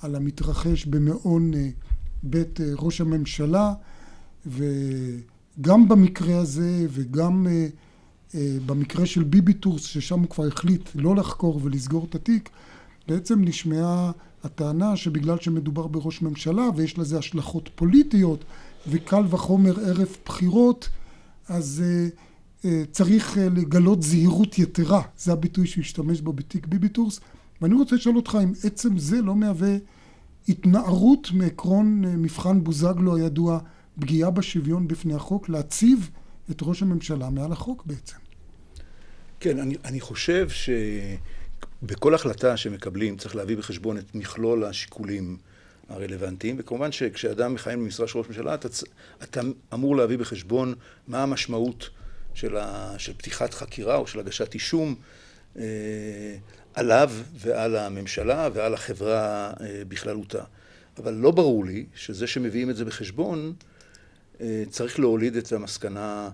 [0.01, 1.69] על המתרחש במעון אה,
[2.23, 3.73] בית אה, ראש הממשלה.
[4.47, 7.47] וגם במקרה הזה וגם
[8.67, 12.51] במקרה של ביביטורס ששם הוא כבר החליט לא לחקור ולסגור את התיק
[13.09, 14.13] בעצם נשמעה
[14.45, 18.45] הטענה שבגלל שמדובר בראש ממשלה ויש לזה השלכות פוליטיות
[18.89, 20.89] וקל וחומר ערב בחירות
[21.51, 27.21] אז אה, אה, צריך אה, לגלות זהירות יתרה, זה הביטוי שהשתמש בו בתיק ביביטורס,
[27.63, 29.77] ואני רוצה לשאול אותך אם עצם זה לא מהווה
[30.49, 33.59] התנערות מעקרון מבחן בוזגלו הידוע,
[34.01, 36.11] פגיעה בשוויון בפני החוק, להציב
[36.51, 38.17] את ראש הממשלה מעל החוק בעצם.
[39.41, 40.49] כן, אני, אני חושב
[41.83, 45.37] שבכל החלטה שמקבלים צריך להביא בחשבון את מכלול השיקולים
[45.91, 48.69] הרלוונטיים, וכמובן שכשאדם מכהן במשרה של ראש ממשלה, אתה,
[49.23, 49.41] אתה
[49.75, 50.75] אמור להביא בחשבון
[51.09, 51.91] מה המשמעות
[52.35, 54.95] של, ה, של פתיחת חקירה או של הגשת אישום
[55.57, 55.63] אה,
[56.75, 60.43] עליו ועל הממשלה ועל החברה אה, בכללותה.
[60.99, 63.53] אבל לא ברור לי שזה שמביאים את זה בחשבון
[64.41, 66.31] אה, צריך להוליד את המסקנה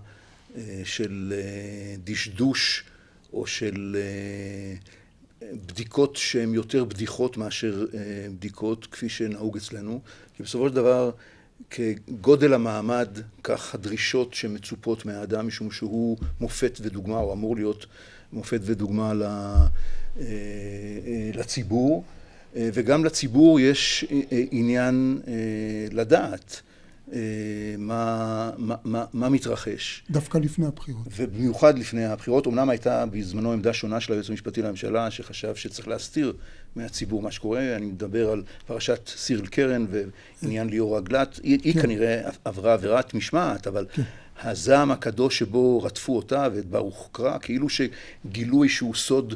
[0.55, 2.83] אה, של אה, דשדוש
[3.33, 4.77] או של אה,
[5.41, 9.99] בדיקות שהן יותר בדיחות מאשר אה, בדיקות כפי שנהוג אצלנו,
[10.35, 11.11] כי בסופו של דבר
[11.69, 13.07] כגודל המעמד
[13.43, 17.85] כך הדרישות שמצופות מהאדם משום שהוא מופת ודוגמה או אמור להיות
[18.33, 19.67] מופת ודוגמה אה,
[20.19, 20.25] אה,
[21.33, 22.03] לציבור.
[22.59, 25.21] וגם לציבור יש עניין
[25.91, 26.61] לדעת
[27.77, 30.03] מה, מה, מה, מה מתרחש.
[30.11, 31.07] דווקא לפני הבחירות.
[31.15, 32.47] ובמיוחד לפני הבחירות.
[32.47, 36.33] אמנם הייתה בזמנו עמדה שונה של היועץ המשפטי לממשלה, שחשב שצריך להסתיר
[36.75, 37.75] מהציבור מה שקורה.
[37.75, 39.85] אני מדבר על פרשת סירל קרן
[40.41, 41.39] ועניין ליאור רגלת.
[41.43, 41.81] היא, היא כן.
[41.81, 43.85] כנראה עברה עבירת משמעת, אבל...
[43.93, 44.03] כן.
[44.43, 49.33] הזעם הקדוש שבו רדפו אותה ואת ברוך קרא, כאילו שגילו איזשהו סוד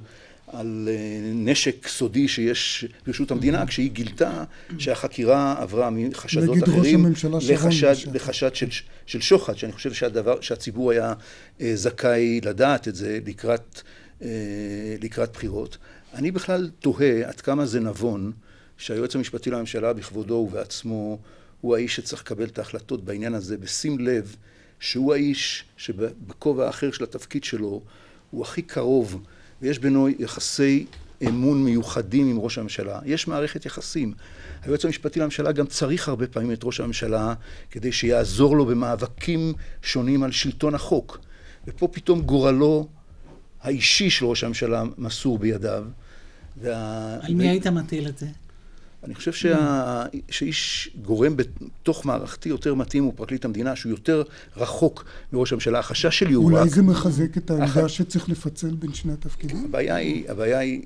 [0.52, 4.44] על אה, נשק סודי שיש ברשות המדינה, כשהיא גילתה
[4.78, 7.06] שהחקירה עברה מחשדות אחרים
[7.42, 8.68] לחשד, לחשד של,
[9.06, 11.14] של שוחד, שאני חושב שהדבר, שהציבור היה
[11.62, 13.82] אה, זכאי לדעת את זה לקראת,
[14.22, 14.28] אה,
[15.02, 15.78] לקראת בחירות.
[16.14, 18.32] אני בכלל תוהה עד כמה זה נבון
[18.78, 21.20] שהיועץ המשפטי לממשלה בכבודו ובעצמו
[21.62, 24.36] הוא האיש שצריך לקבל את ההחלטות בעניין הזה, בשים לב
[24.80, 27.82] שהוא האיש שבכובע האחר של התפקיד שלו
[28.32, 29.22] הוא הכי קרוב
[29.62, 30.86] ויש בינו יחסי
[31.28, 33.00] אמון מיוחדים עם ראש הממשלה.
[33.06, 34.14] יש מערכת יחסים.
[34.64, 37.34] היועץ המשפטי לממשלה גם צריך הרבה פעמים את ראש הממשלה
[37.72, 41.20] כדי שיעזור לו במאבקים שונים על שלטון החוק.
[41.68, 42.88] ופה פתאום גורלו
[43.62, 45.84] האישי של ראש הממשלה מסור בידיו.
[46.62, 47.18] וה...
[47.22, 48.28] על מי היית מטיל את זה?
[49.04, 50.06] אני חושב שה...
[50.30, 54.24] שאיש גורם בתוך מערכתי יותר מתאים הוא פרקליט המדינה, שהוא יותר
[54.58, 55.80] רחוק מראש הממשלה.
[55.80, 56.54] החשש שלי הוא רק...
[56.54, 57.90] אולי זה מחזק את העמדה.
[57.90, 59.66] שצריך לפצל בין שני התפקידים?
[59.66, 60.82] הבעיה היא, הבעיה היא,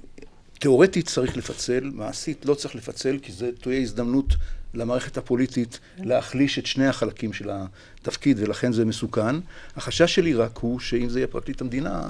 [0.60, 4.36] תיאורטית צריך לפצל, מעשית לא צריך לפצל, כי זו תהיה הזדמנות
[4.74, 9.36] למערכת הפוליטית להחליש את שני החלקים של התפקיד, ולכן זה מסוכן.
[9.76, 12.10] החשש שלי רק הוא שאם זה יהיה פרקליט המדינה,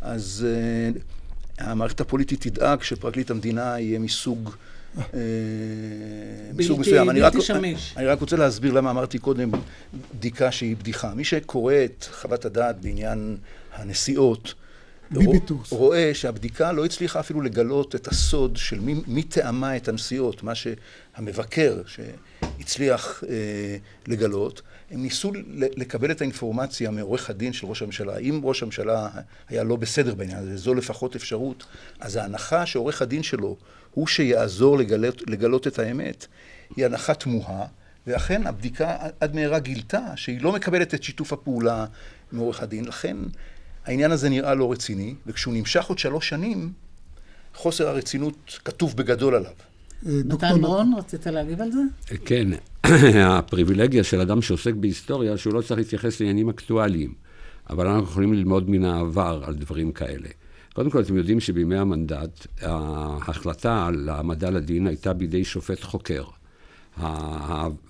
[0.00, 0.46] אז
[1.58, 4.50] המערכת הפוליטית תדאג שפרקליט המדינה יהיה מסוג...
[6.54, 7.06] מסוג מסוים.
[7.08, 7.94] בלתי שמיש.
[7.96, 9.50] אני רק רוצה להסביר למה אמרתי קודם
[10.14, 11.14] בדיקה שהיא בדיחה.
[11.14, 13.36] מי שקורא את חוות הדעת בעניין
[13.74, 14.54] הנסיעות,
[15.10, 15.72] ביביטוס.
[15.72, 20.52] רואה שהבדיקה לא הצליחה אפילו לגלות את הסוד של מי, מי תאמה את הנסיעות, מה
[20.54, 24.62] שהמבקר שהצליח אה, לגלות.
[24.90, 25.32] הם ניסו
[25.76, 28.18] לקבל את האינפורמציה מעורך הדין של ראש הממשלה.
[28.18, 29.08] אם ראש הממשלה
[29.48, 31.64] היה לא בסדר בעניין הזה, זו לפחות אפשרות,
[32.00, 33.56] אז ההנחה שעורך הדין שלו
[33.96, 36.26] הוא שיעזור לגלות, לגלות את האמת,
[36.76, 37.66] היא הנחה תמוהה,
[38.06, 41.86] ואכן הבדיקה עד מהרה גילתה שהיא לא מקבלת את שיתוף הפעולה
[42.32, 42.84] מעורך הדין.
[42.84, 43.16] לכן
[43.86, 46.72] העניין הזה נראה לא רציני, וכשהוא נמשך עוד שלוש שנים,
[47.54, 49.52] חוסר הרצינות כתוב בגדול עליו.
[50.06, 51.80] אה, נתן ברון, רצית להגיב על זה?
[52.24, 52.48] כן,
[53.30, 57.14] הפריבילגיה של אדם שעוסק בהיסטוריה, שהוא לא צריך להתייחס לעניינים אקטואליים,
[57.70, 60.28] אבל אנחנו יכולים ללמוד מן העבר על דברים כאלה.
[60.76, 66.24] קודם כל, אתם יודעים שבימי המנדט, ההחלטה על העמדה לדין הייתה בידי שופט חוקר.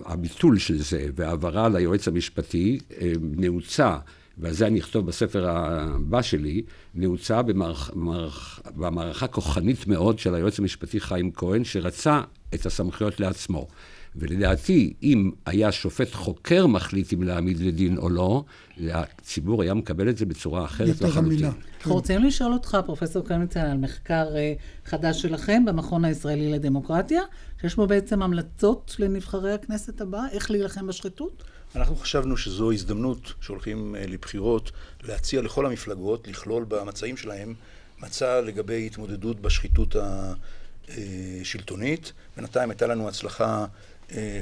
[0.05, 3.99] הביטול של זה והעברה ליועץ המשפטי אה, נעוצה
[4.39, 6.63] ועל זה אני אכתוב בספר הבא שלי,
[6.95, 12.21] נעוצה במערכ, מערכ, במערכה כוחנית מאוד של היועץ המשפטי חיים כהן, שרצה
[12.55, 13.69] את הסמכויות לעצמו.
[14.19, 18.45] ולדעתי, אם היה שופט חוקר מחליט אם להעמיד לדין או לא,
[18.91, 21.51] הציבור היה מקבל את זה בצורה אחרת לחלוטין.
[21.77, 27.23] אנחנו רוצים לשאול אותך, פרופסור קרמיצן, על מחקר uh, חדש שלכם במכון הישראלי לדמוקרטיה,
[27.61, 31.45] שיש בו בעצם המלצות לנבחרי הכנסת הבאה, איך להילחם בשחיתות?
[31.77, 37.55] אנחנו חשבנו שזו הזדמנות שהולכים אה, לבחירות להציע לכל המפלגות לכלול במצעים שלהם
[38.03, 39.97] מצע לגבי התמודדות בשחיתות
[40.89, 42.13] השלטונית.
[42.37, 43.67] בינתיים הייתה לנו הצלחה אה,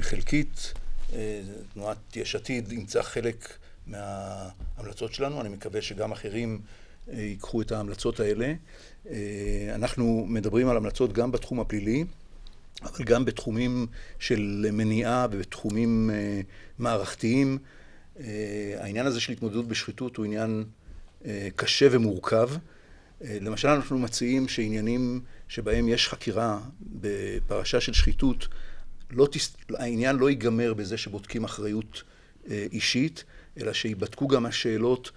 [0.01, 0.73] חלקית.
[1.13, 1.41] אה,
[1.73, 5.41] תנועת יש עתיד אימצה חלק מההמלצות שלנו.
[5.41, 6.61] אני מקווה שגם אחרים
[7.07, 8.53] ייקחו את ההמלצות האלה.
[9.75, 12.05] אנחנו מדברים על המלצות גם בתחום הפלילי.
[12.83, 13.87] אבל גם בתחומים
[14.19, 16.41] של מניעה ובתחומים אה,
[16.79, 17.57] מערכתיים.
[18.19, 18.23] אה,
[18.79, 20.63] העניין הזה של התמודדות בשחיתות הוא עניין
[21.25, 22.49] אה, קשה ומורכב.
[23.21, 28.47] למשל, אנחנו מציעים שעניינים שבהם יש חקירה בפרשה של שחיתות,
[29.11, 29.55] לא תס...
[29.69, 32.03] העניין לא ייגמר בזה שבודקים אחריות
[32.49, 33.23] אישית,
[33.57, 35.11] אלא שיבדקו גם השאלות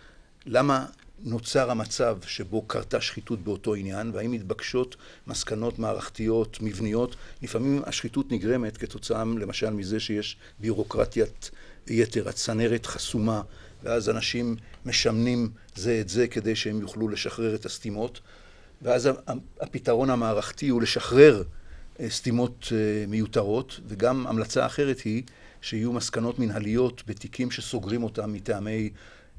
[0.46, 0.86] למה
[1.24, 4.96] נוצר המצב שבו קרתה שחיתות באותו עניין, והאם מתבקשות
[5.26, 7.16] מסקנות מערכתיות, מבניות.
[7.42, 11.50] לפעמים השחיתות נגרמת כתוצאה למשל מזה שיש ביורוקרטיית
[11.86, 13.42] יתר, הצנרת חסומה,
[13.82, 18.20] ואז אנשים משמנים זה את זה כדי שהם יוכלו לשחרר את הסתימות,
[18.82, 19.08] ואז
[19.60, 21.57] הפתרון המערכתי הוא לשחרר אה,
[22.08, 25.22] סתימות אה, מיותרות, וגם המלצה אחרת היא
[25.60, 28.90] שיהיו מסקנות מנהליות בתיקים שסוגרים אותם מטעמי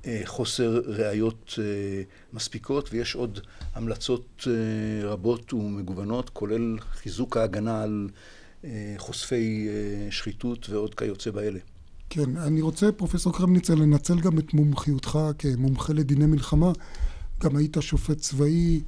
[0.05, 1.63] אה, חוסר ראיות אה,
[2.33, 3.39] מספיקות, ויש עוד
[3.73, 4.47] המלצות
[5.03, 8.09] רבות ומגוונות, כולל חיזוק ההגנה על
[8.97, 9.67] חושפי
[10.09, 11.59] שחיתות ועוד כיוצא באלה.
[12.09, 16.71] כן, אני רוצה, פרופסור קרמניצר, לנצל גם את מומחיותך כמומחה לדיני מלחמה.
[17.43, 18.81] גם היית שופט צבאי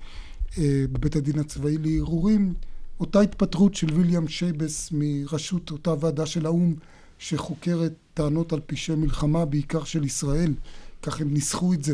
[0.91, 2.53] בבית הדין הצבאי לערעורים.
[3.01, 6.75] אותה התפטרות של ויליאם שייבס מראשות אותה ועדה של האו"ם
[7.19, 10.53] שחוקרת טענות על פשעי מלחמה, בעיקר של ישראל,
[11.01, 11.93] כך הם ניסחו את זה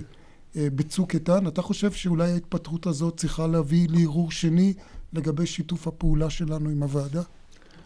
[0.56, 1.48] אה, בצוק איתן.
[1.48, 4.74] אתה חושב שאולי ההתפטרות הזאת צריכה להביא לערעור שני
[5.14, 7.22] לגבי שיתוף הפעולה שלנו עם הוועדה?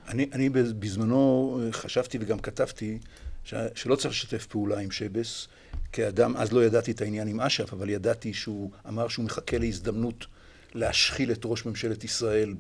[0.07, 2.99] אני, אני בזמנו אה, חשבתי וגם כתבתי
[3.43, 5.47] ש, שלא צריך לשתף פעולה עם שבס.
[5.91, 10.25] כאדם, אז לא ידעתי את העניין עם אש"ף, אבל ידעתי שהוא אמר שהוא מחכה להזדמנות
[10.73, 12.53] להשחיל את ראש ממשלת ישראל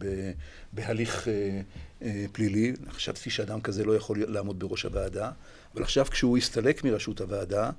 [0.73, 1.61] בהליך אה,
[2.01, 2.73] אה, פלילי.
[2.89, 5.31] חשבתי שאדם כזה לא יכול לעמוד בראש הוועדה,
[5.73, 7.69] אבל עכשיו כשהוא הסתלק מראשות הוועדה,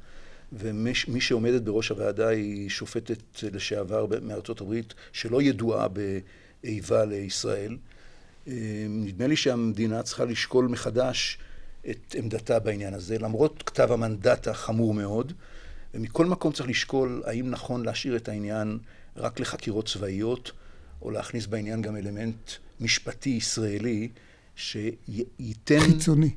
[0.53, 7.77] ומי שעומדת בראש הוועדה היא שופטת לשעבר מארצות הברית, שלא ידועה באיבה לישראל.
[8.49, 11.39] אה, נדמה לי שהמדינה צריכה לשקול מחדש
[11.91, 15.33] את עמדתה בעניין הזה, למרות כתב המנדט החמור מאוד,
[15.95, 18.79] ומכל מקום צריך לשקול האם נכון להשאיר את העניין
[19.17, 20.53] רק לחקירות צבאיות,
[21.03, 24.09] או להכניס בעניין גם אלמנט משפטי ישראלי
[24.57, 25.81] שייתן...
[25.81, 26.31] חיצוני.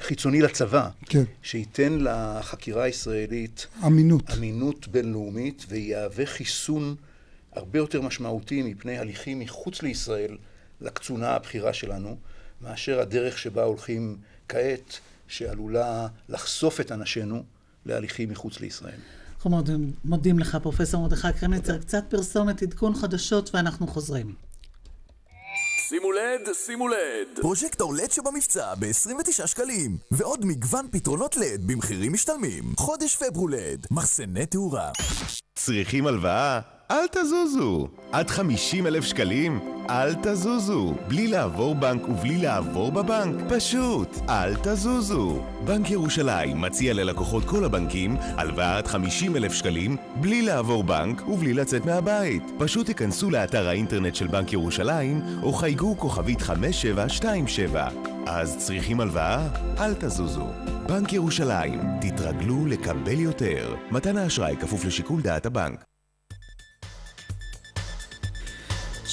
[0.00, 1.22] חיצוני לצבא, כן.
[1.42, 6.94] שייתן לחקירה הישראלית אמינות, אמינות בינלאומית ויהווה חיסון
[7.52, 10.36] הרבה יותר משמעותי מפני הליכים מחוץ לישראל
[10.80, 12.16] לקצונה הבכירה שלנו,
[12.60, 14.16] מאשר הדרך שבה הולכים
[14.48, 17.44] כעת, שעלולה לחשוף את אנשינו
[17.86, 19.00] להליכים מחוץ לישראל.
[19.46, 21.78] אנחנו מודים, מודים לך, פרופסור מרדכי קרניצר.
[21.78, 24.34] קצת פרסומת, עדכון חדשות, ואנחנו חוזרים.
[25.88, 27.40] שימו לד, שימו לד.
[27.40, 32.64] פרוז'קטור לד שבמבצע ב-29 שקלים, ועוד מגוון פתרונות לד במחירים משתלמים.
[32.76, 34.90] חודש פברולד, מחסני תאורה.
[35.54, 36.75] צריכים הלוואה?
[36.90, 37.88] אל תזוזו.
[38.12, 39.60] עד 50 אלף שקלים?
[39.90, 40.94] אל תזוזו.
[41.08, 43.42] בלי לעבור בנק ובלי לעבור בבנק?
[43.48, 45.42] פשוט, אל תזוזו.
[45.64, 51.54] בנק ירושלים מציע ללקוחות כל הבנקים הלוואה עד 50 אלף שקלים בלי לעבור בנק ובלי
[51.54, 52.42] לצאת מהבית.
[52.58, 57.88] פשוט תיכנסו לאתר האינטרנט של בנק ירושלים או חייגו כוכבית 5727.
[58.26, 59.48] אז צריכים הלוואה?
[59.78, 60.46] אל תזוזו.
[60.88, 63.74] בנק ירושלים, תתרגלו לקבל יותר.
[63.90, 65.95] מתן האשראי כפוף לשיקול דעת הבנק.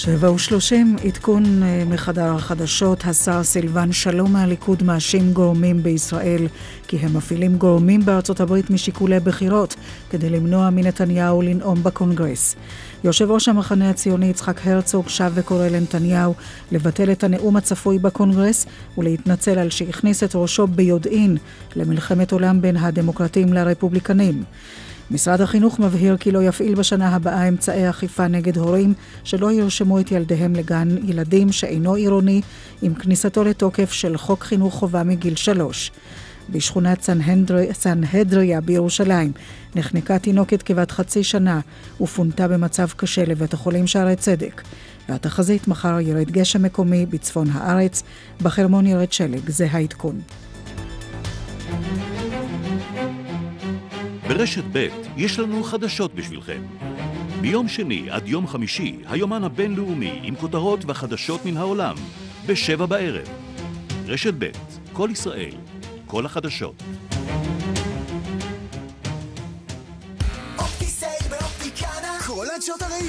[0.06, 6.48] שבע ושלושים, עדכון אה, מחדר החדשות, השר סילבן שלום מהליכוד מאשים גורמים בישראל
[6.88, 9.76] כי הם מפעילים גורמים בארצות הברית משיקולי בחירות
[10.10, 12.56] כדי למנוע מנתניהו לנאום בקונגרס.
[13.04, 16.34] יושב ראש המחנה הציוני יצחק הרצוג שב וקורא לנתניהו
[16.72, 18.66] לבטל את הנאום הצפוי בקונגרס
[18.98, 21.38] ולהתנצל על שהכניס את ראשו ביודעין
[21.76, 24.44] למלחמת עולם בין הדמוקרטים לרפובליקנים.
[25.12, 30.12] משרד החינוך מבהיר כי לא יפעיל בשנה הבאה אמצעי אכיפה נגד הורים שלא ירשמו את
[30.12, 32.42] ילדיהם לגן ילדים שאינו עירוני
[32.82, 35.92] עם כניסתו לתוקף של חוק חינוך חובה מגיל שלוש.
[36.50, 37.10] בשכונת
[37.74, 39.32] סנהדריה בירושלים
[39.76, 41.60] נחנקה תינוקת כבת חצי שנה
[42.02, 44.62] ופונתה במצב קשה לבית החולים שערי צדק.
[45.10, 48.04] והתחזית מחר ירד גשם מקומי בצפון הארץ,
[48.42, 50.22] בחרמון ירד שלג, זה העדכון.
[54.38, 56.62] ברשת ב' יש לנו חדשות בשבילכם.
[57.42, 61.96] מיום שני עד יום חמישי, היומן הבינלאומי עם כותרות וחדשות מן העולם,
[62.46, 63.28] בשבע בערב.
[64.08, 64.50] רשת ב',
[64.94, 65.54] כל ישראל,
[66.06, 66.84] כל החדשות.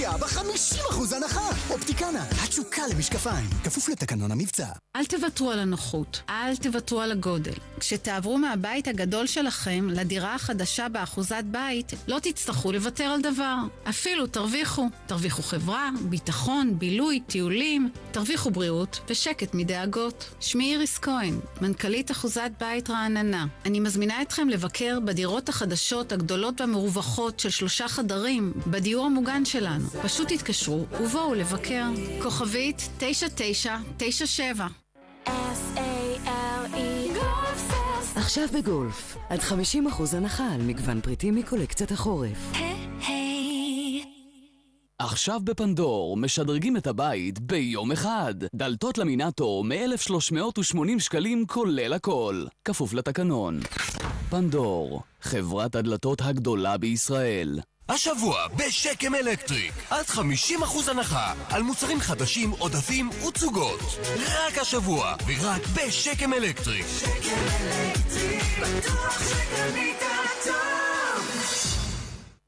[0.07, 1.49] הראייה ב-50% הנחה.
[1.71, 4.67] אופטיקנה, התשוקה למשקפיים, כפוף לתקנון המבצע.
[4.97, 7.53] אל תוותרו על הנוחות, אל תוותרו על הגודל.
[7.81, 13.57] כשתעברו מהבית הגדול שלכם לדירה החדשה באחוזת בית, לא תצטרכו לוותר על דבר.
[13.89, 14.89] אפילו תרוויחו.
[15.07, 20.31] תרוויחו חברה, ביטחון, בילוי, טיולים, תרוויחו בריאות ושקט מדאגות.
[20.41, 23.47] שמי איריס כהן, מנכ"לית אחוזת בית רעננה.
[23.65, 29.94] אני מזמינה אתכם לבקר בדירות החדשות הגדולות והמרווחות של שלושה חדרים, בדיור המוגן שלנו.
[30.03, 31.85] פשוט תתקשרו ובואו לבקר.
[32.23, 34.67] כוכבית 9997
[38.17, 42.53] עכשיו בגולף, עד 50% הנחה על מגוון פריטים מקולקציית החורף.
[44.99, 48.35] עכשיו בפנדור, משדרגים את הבית ביום אחד.
[48.55, 52.45] דלתות למינטו מ-1,380 שקלים כולל הכל.
[52.65, 53.61] כפוף לתקנון.
[54.31, 57.61] פנדור, חברת הדלתות הגדולה בישראל.
[57.89, 60.21] השבוע בשקם אלקטריק, עד 50%
[60.91, 63.81] הנחה על מוצרים חדשים, עודפים ותצוגות.
[64.17, 66.87] רק השבוע, ורק בשקם אלקטריק.
[67.01, 69.97] שקם אלקטריק, בטוח שקנית
[70.45, 70.55] טוב.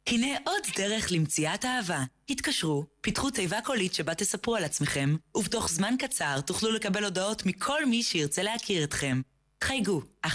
[0.07, 2.01] הנה עוד דרך למציאת אהבה.
[2.31, 7.87] התקשרו, פיתחו תיבה קולית שבה תספרו על עצמכם, ובתוך זמן קצר תוכלו לקבל הודעות מכל
[7.87, 9.21] מי שירצה להכיר אתכם.
[9.65, 10.31] חייגו, 1-950-5050,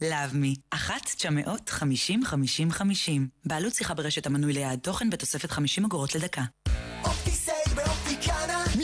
[0.00, 0.78] לאבמי, 1-950-5050.
[3.44, 6.42] בעלות שיחה ברשת המנוי ליעד תוכן בתוספת 50 אגורות לדקה.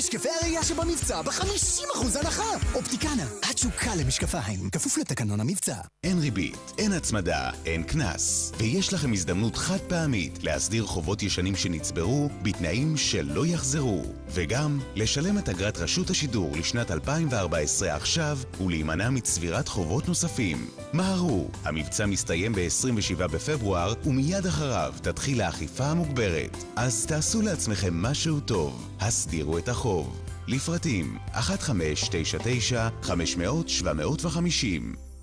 [0.05, 2.43] משקפי הראייה שבמבצע ב-50% הנחה!
[2.75, 5.75] אופטיקנה, התשוקה למשקפיים, כפוף לתקנון המבצע.
[6.05, 8.53] אין ריבית, אין הצמדה, אין קנס.
[8.59, 14.03] ויש לכם הזדמנות חד פעמית להסדיר חובות ישנים שנצברו בתנאים שלא יחזרו.
[14.29, 20.67] וגם לשלם את אגרת רשות השידור לשנת 2014 עכשיו ולהימנע מצבירת חובות נוספים.
[20.93, 26.57] מהרו, המבצע מסתיים ב-27 בפברואר ומיד אחריו תתחיל האכיפה המוגברת.
[26.77, 29.94] אז תעשו לעצמכם משהו טוב, הסדירו את החוב.
[29.95, 30.21] הרחוב.
[30.49, 31.37] לפרטים 1599-500-750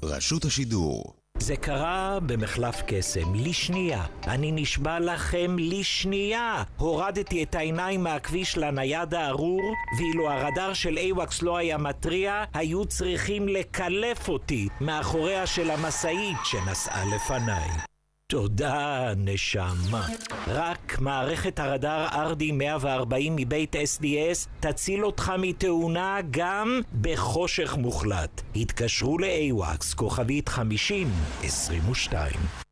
[0.03, 4.05] רשות השידור זה קרה במחלף קסם, לשנייה.
[4.27, 6.63] אני נשבע לכם, לשנייה.
[6.77, 9.61] הורדתי את העיניים מהכביש לנייד הארור,
[9.97, 17.03] ואילו הרדאר של איוואקס לא היה מתריע, היו צריכים לקלף אותי מאחוריה של המשאית שנסעה
[17.15, 17.90] לפניי.
[18.31, 20.07] תודה, נשמה.
[20.47, 28.41] רק מערכת הרדאר RD 140 מבית SDS תציל אותך מתאונה גם בחושך מוחלט.
[28.55, 32.70] התקשרו ל-AWACS, כוכבית 5022.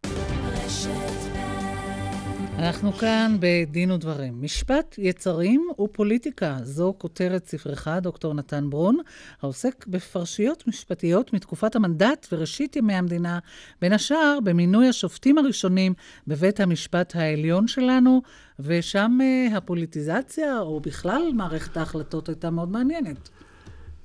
[2.59, 4.41] אנחנו כאן בדין ודברים.
[4.41, 8.97] משפט, יצרים ופוליטיקה, זו כותרת ספרך, דוקטור נתן ברון,
[9.41, 13.39] העוסק בפרשיות משפטיות מתקופת המנדט וראשית ימי המדינה,
[13.81, 15.93] בין השאר במינוי השופטים הראשונים
[16.27, 18.21] בבית המשפט העליון שלנו,
[18.59, 23.29] ושם uh, הפוליטיזציה, או בכלל מערכת ההחלטות, הייתה מאוד מעניינת.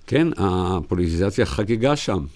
[0.07, 2.27] כן, הפוליטיזציה חגיגה שם.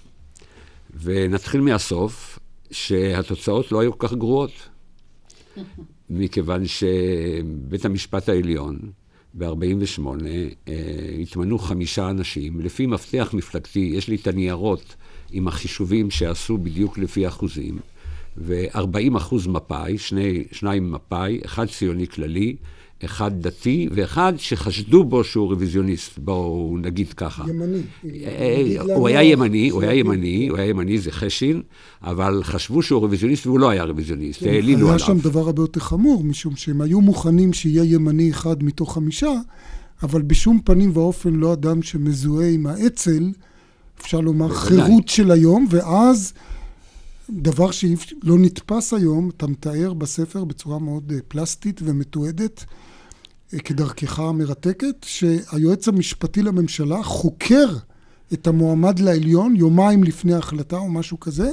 [1.03, 2.39] ונתחיל מהסוף,
[2.71, 4.53] שהתוצאות לא היו כל כך גרועות.
[6.11, 8.79] מכיוון שבית המשפט העליון
[9.35, 10.03] ב-48'
[10.69, 10.75] אה,
[11.23, 12.61] התמנו חמישה אנשים.
[12.61, 14.95] לפי מפתח מפלגתי, יש לי את הניירות
[15.31, 17.79] עם החישובים שעשו בדיוק לפי אחוזים,
[18.37, 22.57] ו-40 אחוז מפא"י, שני, שניים מפא"י, אחד ציוני כללי,
[23.05, 27.45] אחד דתי, ואחד שחשדו בו שהוא רוויזיוניסט, בואו נגיד ככה.
[27.49, 27.81] ימני.
[28.25, 31.63] אה, הוא היה ימני, הוא היה ימני, הוא היה ימני, זה חשין,
[32.03, 34.91] אבל חשבו שהוא רוויזיוניסט והוא לא היה רוויזיוניסט, כן, העלילו עליו.
[34.91, 39.33] היה שם דבר הרבה יותר חמור, משום שהם היו מוכנים שיהיה ימני אחד מתוך חמישה,
[40.03, 43.33] אבל בשום פנים ואופן לא אדם שמזוהה עם האצ"ל,
[44.01, 46.33] אפשר לומר חירות של היום, ואז
[47.31, 52.88] דבר שלא נתפס היום, אתה מתאר בספר בצורה מאוד אה, פלסטית ומתועדת, אה,
[53.65, 57.67] כדרכך המרתקת, שהיועץ המשפטי לממשלה חוקר
[58.33, 61.51] את המועמד לעליון יומיים לפני ההחלטה או משהו כזה,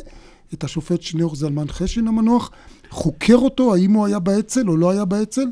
[0.53, 2.51] את השופט שניאור זלמן חשין המנוח,
[2.89, 5.47] חוקר אותו האם הוא היה באצ"ל או לא היה באצ"ל,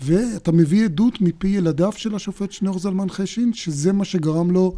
[0.00, 4.74] ואתה מביא עדות מפי ילדיו של השופט שניאור זלמן חשין, שזה מה שגרם לו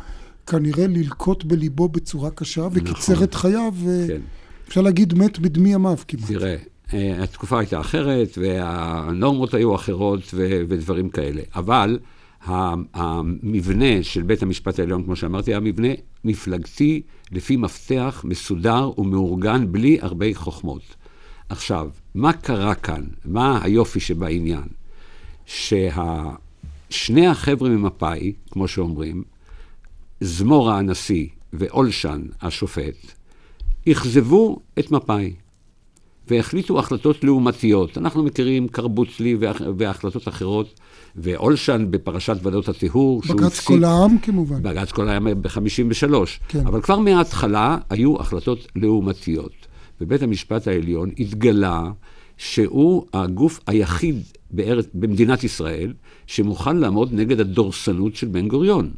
[0.46, 3.24] כנראה ללקוט בליבו בצורה קשה וקיצר נכון.
[3.24, 3.74] את חייו.
[4.06, 4.20] כן.
[4.68, 6.26] אפשר להגיד מת בדמי ימיו כמעט.
[6.26, 6.56] תראה, אה,
[6.92, 11.42] התקופה הייתה אחרת, והנורמות היו אחרות ו- ודברים כאלה.
[11.54, 11.98] אבל
[12.94, 15.88] המבנה של בית המשפט העליון, כמו שאמרתי, היה מבנה
[16.24, 20.82] מפלגתי לפי מפתח מסודר ומאורגן בלי הרבה חוכמות.
[21.48, 23.02] עכשיו, מה קרה כאן?
[23.24, 24.68] מה היופי שבעניין?
[25.46, 29.22] ששני החבר'ה ממפא"י, כמו שאומרים,
[30.20, 33.12] זמורה הנשיא ואולשן השופט,
[33.88, 35.34] אכזבו את מפא"י.
[36.28, 37.98] והחליטו החלטות לעומתיות.
[37.98, 39.36] אנחנו מכירים קרבוצלי
[39.76, 40.80] והחלטות אחרות,
[41.16, 43.22] ואולשן בפרשת ועדות הטיהור.
[43.28, 44.62] בג"ץ כל העם כמובן.
[44.62, 46.14] בג"ץ כל העם ב-53.
[46.48, 46.66] כן.
[46.66, 49.52] אבל כבר מההתחלה היו החלטות לעומתיות.
[50.00, 51.82] ובית המשפט העליון התגלה
[52.36, 55.92] שהוא הגוף היחיד בארץ, במדינת ישראל
[56.26, 58.90] שמוכן לעמוד נגד הדורסנות של בן גוריון.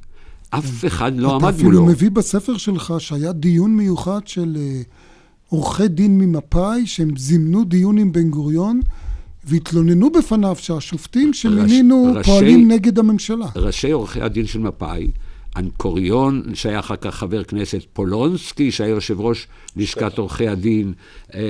[0.50, 1.48] אף אחד לא עמד מולו.
[1.48, 4.56] אתה אפילו מביא בספר שלך שהיה דיון מיוחד של...
[4.56, 5.09] Uh...
[5.51, 8.80] עורכי דין ממפא"י, שהם זימנו דיון עם בן גוריון,
[9.44, 13.46] והתלוננו בפניו שהשופטים שמינינו ראש, פועלים ראשי, נגד הממשלה.
[13.57, 15.11] ראשי עורכי הדין של מפא"י,
[15.57, 19.46] אנקוריון, שהיה אחר כך חבר כנסת, פולונסקי, שהיה יושב ראש
[19.76, 20.92] לשכת עורכי הדין,
[21.34, 21.40] אה,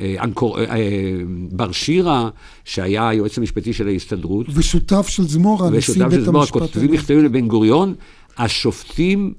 [0.00, 0.66] אה, אנקור, אה,
[1.50, 2.28] בר שירה,
[2.64, 4.46] שהיה היועץ המשפטי של ההסתדרות.
[4.54, 6.12] ושותף של זמורה, נשיא בית המשפט.
[6.12, 7.94] ושותף של זמורה, כותבים מכתבים לבן גוריון,
[8.38, 9.34] השופטים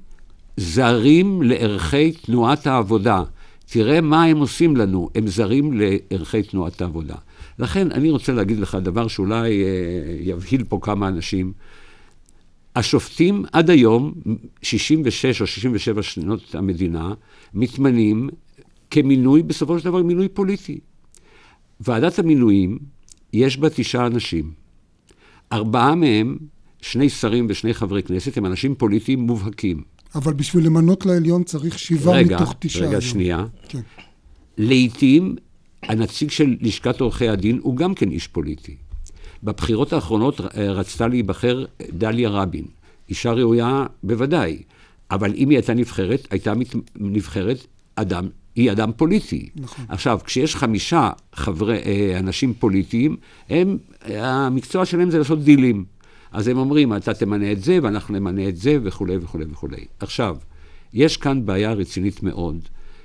[0.56, 3.22] זרים לערכי תנועת העבודה.
[3.70, 7.14] תראה מה הם עושים לנו, הם זרים לערכי תנועת העבודה.
[7.58, 9.68] לכן אני רוצה להגיד לך דבר שאולי אה,
[10.20, 11.52] יבהיל פה כמה אנשים.
[12.76, 14.12] השופטים עד היום,
[14.62, 17.14] 66 או 67 שנות המדינה,
[17.54, 18.28] מתמנים
[18.90, 20.78] כמינוי, בסופו של דבר מינוי פוליטי.
[21.80, 22.78] ועדת המינויים,
[23.32, 24.52] יש בה תשעה אנשים.
[25.52, 26.38] ארבעה מהם,
[26.82, 29.82] שני שרים ושני חברי כנסת, הם אנשים פוליטיים מובהקים.
[30.14, 32.82] אבל בשביל למנות לעליון צריך שבעה רגע, מתוך תשעה.
[32.82, 33.44] רגע, רגע, שנייה.
[33.68, 33.80] כן.
[34.58, 35.36] לעתים
[35.82, 38.76] הנציג של לשכת עורכי הדין הוא גם כן איש פוליטי.
[39.42, 42.64] בבחירות האחרונות אה, רצתה להיבחר דליה רבין.
[43.08, 44.62] אישה ראויה בוודאי,
[45.10, 46.52] אבל אם היא הייתה נבחרת, הייתה
[46.96, 49.48] נבחרת אדם, היא אדם פוליטי.
[49.56, 49.84] נכון.
[49.88, 53.16] עכשיו, כשיש חמישה חברי, אה, אנשים פוליטיים,
[53.50, 55.84] הם, המקצוע שלהם זה לעשות דילים.
[56.32, 59.84] אז הם אומרים, אתה תמנה את זה, ואנחנו נמנה את זה, וכולי וכולי וכולי.
[60.00, 60.36] עכשיו,
[60.92, 62.60] יש כאן בעיה רצינית מאוד,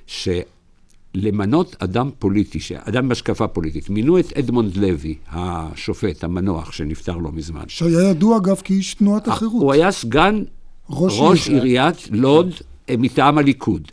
[0.06, 7.64] שלמנות אדם פוליטי, אדם בהשקפה פוליטית, מינו את אדמונד לוי, השופט, המנוח, שנפטר לא מזמן.
[7.68, 9.62] שהיה ידוע, אגב, כאיש תנועת החירות.
[9.62, 10.42] הוא היה סגן
[10.90, 12.54] ראש, ראש עיריית לוד
[12.88, 13.88] אה, מטעם הליכוד.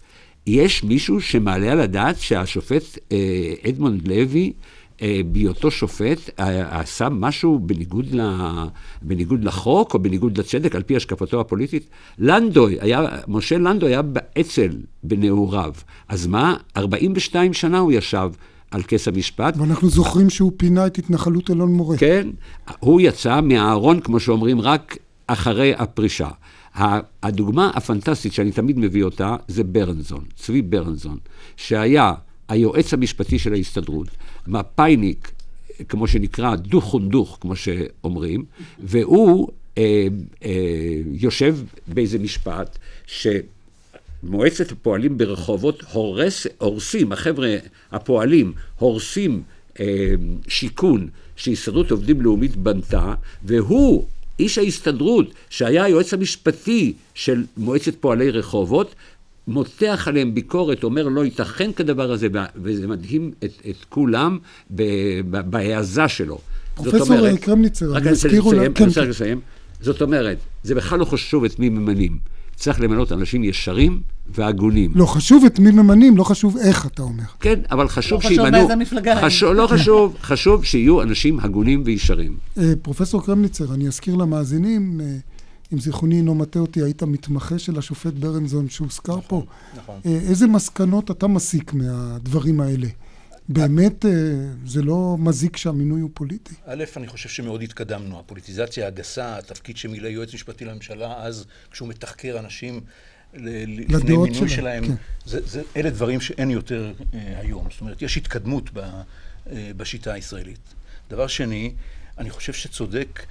[0.48, 4.52] יש מישהו שמעלה על הדעת שהשופט אה, אדמונד לוי אה,
[5.26, 8.22] בהיותו שופט, אה, עשה משהו בניגוד, ל,
[9.02, 11.90] בניגוד לחוק או בניגוד לצדק, על פי השקפתו הפוליטית?
[12.20, 15.74] לנדוי, היה, משה לנדוי היה באצ"ל בנעוריו.
[16.08, 16.56] אז מה?
[16.78, 18.32] 42 שנה הוא ישב.
[18.72, 19.58] על כס המשפט.
[19.58, 21.98] ואנחנו זוכרים שהוא פינה את התנחלות אלון מורה.
[21.98, 22.28] כן,
[22.80, 24.98] הוא יצא מהארון, כמו שאומרים, רק
[25.28, 26.28] אחרי הפרישה.
[27.24, 31.18] הדוגמה הפנטסטית שאני תמיד מביא אותה זה ברנזון, צבי ברנזון,
[31.58, 32.14] שהיה
[32.52, 34.08] היועץ המשפטי של ההסתדרות,
[34.48, 35.32] מפאיניק,
[35.90, 38.46] כמו שנקרא, דוך ונדוך, כמו שאומרים,
[38.80, 40.08] והוא אה,
[40.46, 40.52] אה,
[41.12, 42.78] יושב באיזה משפט,
[43.08, 47.56] שמועצת הפועלים ברחובות הורס, הורסים, החבר'ה
[47.92, 49.44] הפועלים הורסים
[49.80, 50.14] אה,
[50.48, 54.06] שיכון שהסתדרות עובדים לאומית בנתה, והוא
[54.40, 58.96] איש ההסתדרות, שהיה היועץ המשפטי של מועצת פועלי רחובות,
[59.48, 64.38] מותח עליהם ביקורת, אומר לא ייתכן כדבר הזה, וזה מדהים את, את כולם
[65.50, 66.40] בהעזה שלו.
[66.76, 68.68] פרופסור קרמניצר, אני אזכיר אולי...
[68.76, 69.40] כן, אני רוצה לסיים.
[69.82, 72.18] זאת אומרת, זה בכלל לא חשוב את מי ממנים.
[72.56, 74.02] צריך למנות אנשים ישרים
[74.36, 74.92] והגונים.
[74.96, 77.24] לא חשוב את מי ממנים, לא חשוב איך, אתה אומר.
[77.40, 78.44] כן, אבל חשוב לא שימנו...
[78.44, 79.22] לא חשוב באיזה מפלגה.
[79.22, 82.38] חשוב, לא חשוב, חשוב שיהיו אנשים הגונים וישרים.
[82.58, 85.06] אה, פרופסור קרמניצר, אני אזכיר למאזינים, אה,
[85.74, 89.46] אם זיכרוני אינו מטעה אותי, היית מתמחה של השופט ברנזון שהוזכר נכון, פה.
[89.76, 90.00] נכון.
[90.06, 92.88] אה, איזה מסקנות אתה מסיק מהדברים האלה?
[93.50, 94.06] באמת
[94.66, 96.56] זה לא מזיק שהמינוי הוא פוליטי?
[96.66, 98.20] א', אני חושב שמאוד התקדמנו.
[98.20, 102.82] הפוליטיזציה הגסה, התפקיד שמילא יועץ משפטי לממשלה אז, כשהוא מתחקר אנשים
[103.34, 104.94] לפני מינוי שלהם, שלהם כן.
[105.26, 107.68] זה, זה, אלה דברים שאין יותר אה, היום.
[107.72, 110.74] זאת אומרת, יש התקדמות ב, אה, בשיטה הישראלית.
[111.10, 111.74] דבר שני,
[112.18, 113.26] אני חושב שצודק אה,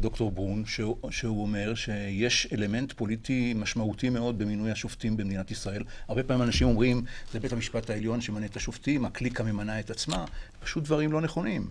[0.00, 5.82] דוקטור ברון, שהוא, שהוא אומר שיש אלמנט פוליטי משמעותי מאוד במינוי השופטים במדינת ישראל.
[6.08, 10.24] הרבה פעמים אנשים אומרים, זה בית המשפט העליון שמנה את השופטים, הקליקה ממנה את עצמה.
[10.60, 11.68] פשוט דברים לא נכונים.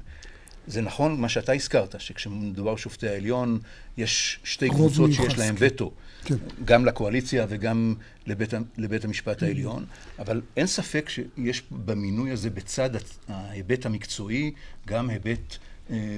[0.68, 3.60] זה נכון מה שאתה הזכרת, שכשמדובר על שופטי העליון,
[3.98, 5.92] יש שתי קבוצות שיש להם וטו.
[6.26, 6.36] כן.
[6.66, 7.96] גם לקואליציה וגם
[8.28, 9.46] לבית, לבית המשפט כן.
[9.46, 9.86] העליון,
[10.20, 12.90] אבל אין ספק שיש במינוי הזה בצד
[13.28, 14.52] ההיבט המקצועי,
[14.88, 15.58] גם היבט אה,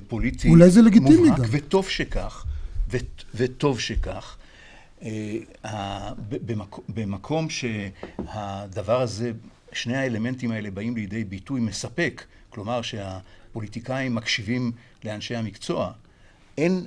[0.07, 1.45] פוליטי אולי זה לגיטימי מובהק, גם.
[1.51, 2.45] וטוב שכך,
[2.91, 2.97] ו,
[3.35, 4.37] וטוב שכך.
[5.03, 6.11] אה,
[6.45, 9.31] במקום, במקום שהדבר הזה,
[9.73, 14.71] שני האלמנטים האלה באים לידי ביטוי מספק, כלומר שהפוליטיקאים מקשיבים
[15.03, 15.91] לאנשי המקצוע,
[16.57, 16.85] אין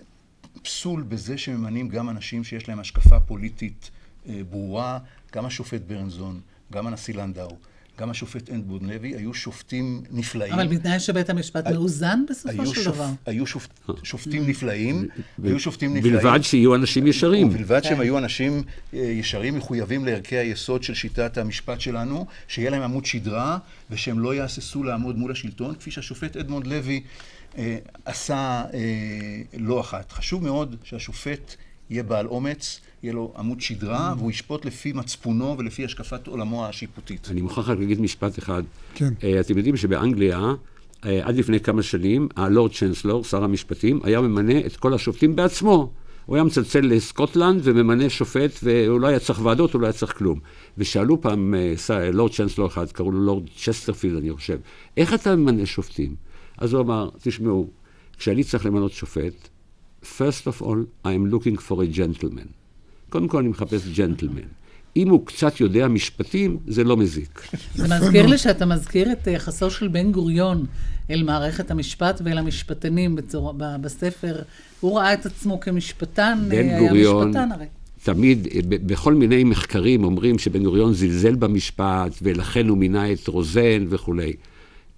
[0.62, 3.90] פסול בזה שממנים גם אנשים שיש להם השקפה פוליטית
[4.28, 4.98] אה, ברורה,
[5.32, 6.40] גם השופט ברנזון,
[6.72, 7.56] גם הנשיא לנדאו,
[7.98, 10.52] גם השופט אנדבוד לוי, היו שופטים נפלאים.
[10.52, 13.08] אבל בתנאי שבית המשפט מאוזן בסופו של שופ, דבר.
[13.26, 13.68] היו שופ,
[14.02, 15.08] שופטים נפלאים,
[15.44, 16.16] היו שופטים נפלאים.
[16.16, 17.48] בלבד שיהיו אנשים ישרים.
[17.48, 18.00] ובלבד שהם כן.
[18.00, 18.62] היו אנשים
[18.94, 23.58] אה, ישרים, מחויבים לערכי היסוד של שיטת המשפט שלנו, שיהיה להם עמוד שדרה,
[23.90, 27.02] ושהם לא יהססו לעמוד מול השלטון, כפי שהשופט אדמונד לוי
[27.58, 28.78] אה, עשה אה,
[29.58, 30.12] לא אחת.
[30.12, 31.54] חשוב מאוד שהשופט
[31.90, 37.28] יהיה בעל אומץ, יהיה לו עמוד שדרה, והוא ישפוט לפי מצפונו ולפי השקפת עולמו השיפוטית.
[37.30, 38.62] אני מוכרח רק להגיד משפט אחד.
[38.94, 39.12] כן.
[39.20, 40.52] Uh, אתם יודעים שבאנגליה,
[41.02, 45.90] uh, עד לפני כמה שנים, הלורד צ'נסלור, שר המשפטים, היה ממנה את כל השופטים בעצמו.
[46.26, 50.18] הוא היה מצלצל לסקוטלנד וממנה שופט, והוא לא היה צריך ועדות, הוא לא היה צריך
[50.18, 50.40] כלום.
[50.78, 54.58] ושאלו פעם uh, Lord Chancellor אחד, קראו לו לורד צ'סטרפילד, אני חושב,
[54.96, 56.14] איך אתה ממנה שופטים?
[56.58, 57.70] אז הוא אמר, תשמעו,
[58.18, 59.48] כשאני צריך למנות שופט,
[60.02, 62.57] first of all, I am looking for a gentleman.
[63.08, 64.48] קודם כל אני מחפש ג'נטלמן.
[64.96, 67.42] אם הוא קצת יודע משפטים, זה לא מזיק.
[67.74, 70.66] זה מזכיר לי שאתה מזכיר את יחסו של בן גוריון
[71.10, 73.54] אל מערכת המשפט ואל המשפטנים בצור...
[73.80, 74.42] בספר.
[74.80, 77.66] הוא ראה את עצמו כמשפטן, בן היה גוריון, משפטן הרי.
[78.04, 84.32] תמיד, בכל מיני מחקרים אומרים שבן גוריון זלזל במשפט, ולכן הוא מינה את רוזן וכולי.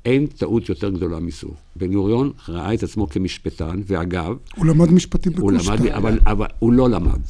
[0.04, 1.48] אין טעות יותר גדולה מזו.
[1.76, 4.34] בן גוריון ראה את עצמו כמשפטן, ואגב...
[4.56, 5.96] הוא למד משפטים בקושטא.
[5.96, 7.20] אבל, אבל הוא לא למד.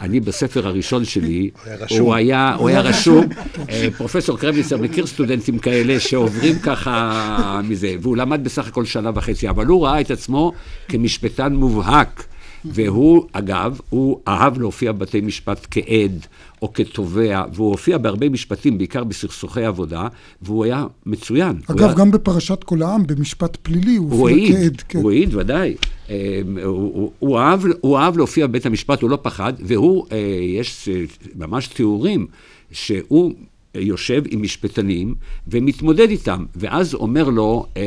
[0.00, 1.50] אני בספר הראשון שלי,
[1.98, 3.26] הוא היה, הוא היה רשום,
[3.70, 9.48] אה, פרופסור קרמניצר מכיר סטודנטים כאלה שעוברים ככה מזה, והוא למד בסך הכל שנה וחצי,
[9.48, 10.52] אבל הוא ראה את עצמו
[10.88, 12.24] כמשפטן מובהק.
[12.64, 16.26] והוא, אגב, הוא אהב להופיע בבתי משפט כעד
[16.62, 20.08] או כתובע, והוא הופיע בהרבה משפטים, בעיקר בסכסוכי עבודה,
[20.42, 21.60] והוא היה מצוין.
[21.66, 21.94] אגב, היה...
[21.94, 24.82] גם בפרשת כל העם, במשפט פלילי, הוא הופיע הוא כעד.
[24.88, 24.98] כן.
[24.98, 25.74] הוא העיד, ודאי.
[26.08, 30.18] הוא, אה, הוא, הוא, אהב, הוא אהב להופיע בבית המשפט, הוא לא פחד, והוא, אה,
[30.42, 31.04] יש אה,
[31.34, 32.26] ממש תיאורים
[32.72, 33.32] שהוא
[33.74, 35.14] יושב עם משפטנים
[35.48, 37.82] ומתמודד איתם, ואז אומר לו, אה,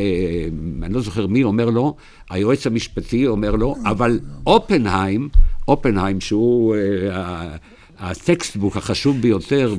[0.83, 1.95] אני לא זוכר מי אומר לו,
[2.29, 5.29] היועץ המשפטי אומר לו, אבל אופנהיים,
[5.67, 7.55] אופנהיים שהוא אה,
[7.99, 9.75] הטקסטבוק החשוב ביותר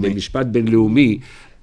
[0.00, 1.18] במשפט בינלאומי,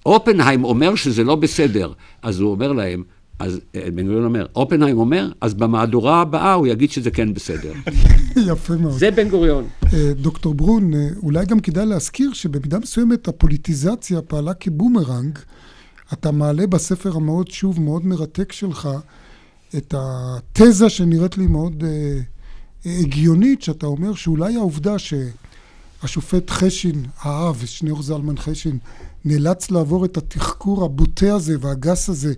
[0.06, 3.04] אופנהיים אומר שזה לא בסדר, אז הוא אומר להם,
[3.42, 7.74] אז אה, בן גוריון אומר, אופנהיים אומר, אז במהדורה הבאה הוא יגיד שזה כן בסדר.
[8.52, 9.00] יפה מאוד.
[9.00, 9.68] זה בן גוריון.
[9.94, 15.40] אה, דוקטור ברון, אה, אולי גם כדאי להזכיר שבמידה מסוימת הפוליטיזציה פעלה כבומרנג.
[16.14, 18.90] אתה מעלה בספר המאוד, שוב, מאוד מרתק שלך,
[19.78, 21.84] את התזה שנראית לי מאוד
[22.86, 28.78] הגיונית, שאתה אומר שאולי העובדה שהשופט חשין, האב, שניאור זלמן חשין,
[29.26, 32.34] נאלץ לעבור את התחקור הבוטה הזה והגס הזה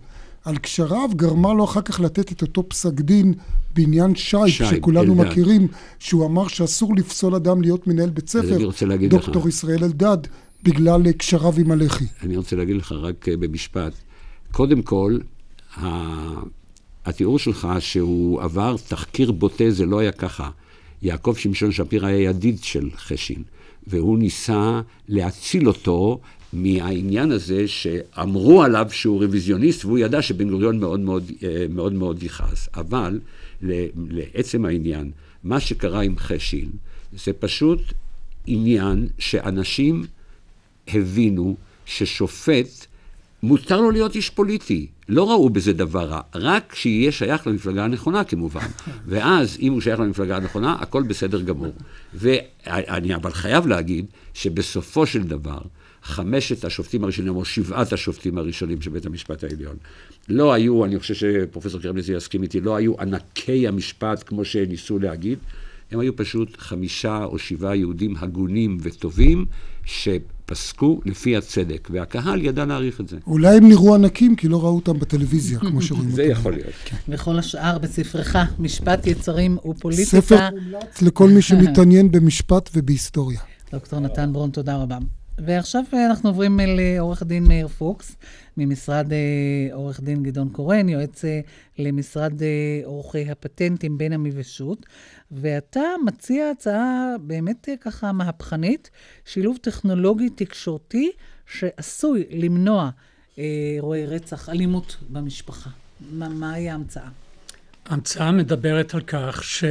[0.46, 3.34] על קשריו, גרמה לו אחר כך לתת את אותו פסק דין
[3.74, 5.32] בעניין שייב, שייב שכולנו אלדד.
[5.32, 5.68] מכירים,
[6.00, 8.58] שהוא אמר שאסור לפסול אדם להיות מנהל בית ספר,
[9.10, 9.48] דוקטור לך.
[9.48, 10.18] ישראל אלדד,
[10.64, 12.06] בגלל קשריו עם הלח"י.
[12.24, 13.94] אני רוצה להגיד לך רק אה, במשפט.
[14.52, 15.18] קודם כל,
[17.06, 20.50] התיאור שלך שהוא עבר תחקיר בוטה, זה לא היה ככה.
[21.02, 23.44] יעקב שמשון שפיר היה ידיד של חשין.
[23.88, 26.20] והוא ניסה להציל אותו
[26.54, 32.24] מהעניין הזה שאמרו עליו שהוא רוויזיוניסט, והוא ידע שבן גוריון מאוד מאוד, אה, מאוד, מאוד
[32.24, 32.70] יכעס.
[32.76, 33.20] אבל
[34.10, 35.12] לעצם העניין,
[35.44, 36.70] מה שקרה עם חשיל,
[37.26, 37.82] זה פשוט
[38.48, 40.06] עניין שאנשים
[40.88, 42.86] הבינו ששופט,
[43.44, 44.88] מותר לו להיות איש פוליטי.
[45.10, 48.68] לא ראו בזה דבר רע, רק שיהיה שייך למפלגה הנכונה כמובן.
[49.10, 51.74] ואז, אם הוא שייך למפלגה הנכונה, הכל בסדר גמור.
[52.14, 55.60] ואני אבל חייב להגיד שבסופו של דבר,
[56.04, 59.76] חמשת השופטים הראשונים, או שבעת השופטים הראשונים של בית המשפט העליון,
[60.30, 65.40] לא היו, אני חושב שפרופסור קרמניצי יסכים איתי, לא היו ענקי המשפט כמו שניסו להגיד,
[65.92, 69.46] הם היו פשוט חמישה או שבעה יהודים הגונים וטובים,
[69.86, 73.18] שפסקו לפי הצדק, והקהל ידע להעריך את זה.
[73.28, 76.16] אולי הם נראו ענקים כי לא ראו אותם בטלוויזיה, כמו שרואים אותם.
[76.16, 76.74] זה יכול להיות.
[76.86, 76.98] כן.
[77.10, 80.10] וכל השאר בספרך, משפט יצרים ופוליטיקה.
[80.10, 83.40] ספר מומלץ לכל מי שמתעניין במשפט ובהיסטוריה.
[83.72, 84.98] דוקטור נתן ברון, תודה רבה.
[85.38, 88.16] ועכשיו אנחנו עוברים אל אה, הדין מאיר פוקס,
[88.58, 89.18] ממשרד אה,
[89.74, 91.40] עורך דין גדעון קורן, יועץ אה,
[91.80, 92.34] למשרד
[92.84, 94.86] עורכי הפטנטים בין עמי ושות',
[95.32, 98.90] ואתה מציע הצעה באמת ככה מהפכנית,
[99.26, 101.12] שילוב טכנולוגי תקשורתי
[101.46, 102.90] שעשוי למנוע
[103.38, 105.70] אירועי רצח, אלימות במשפחה.
[106.12, 107.10] מה, מהי ההמצאה?
[107.86, 109.64] ההמצאה מדברת על כך ש...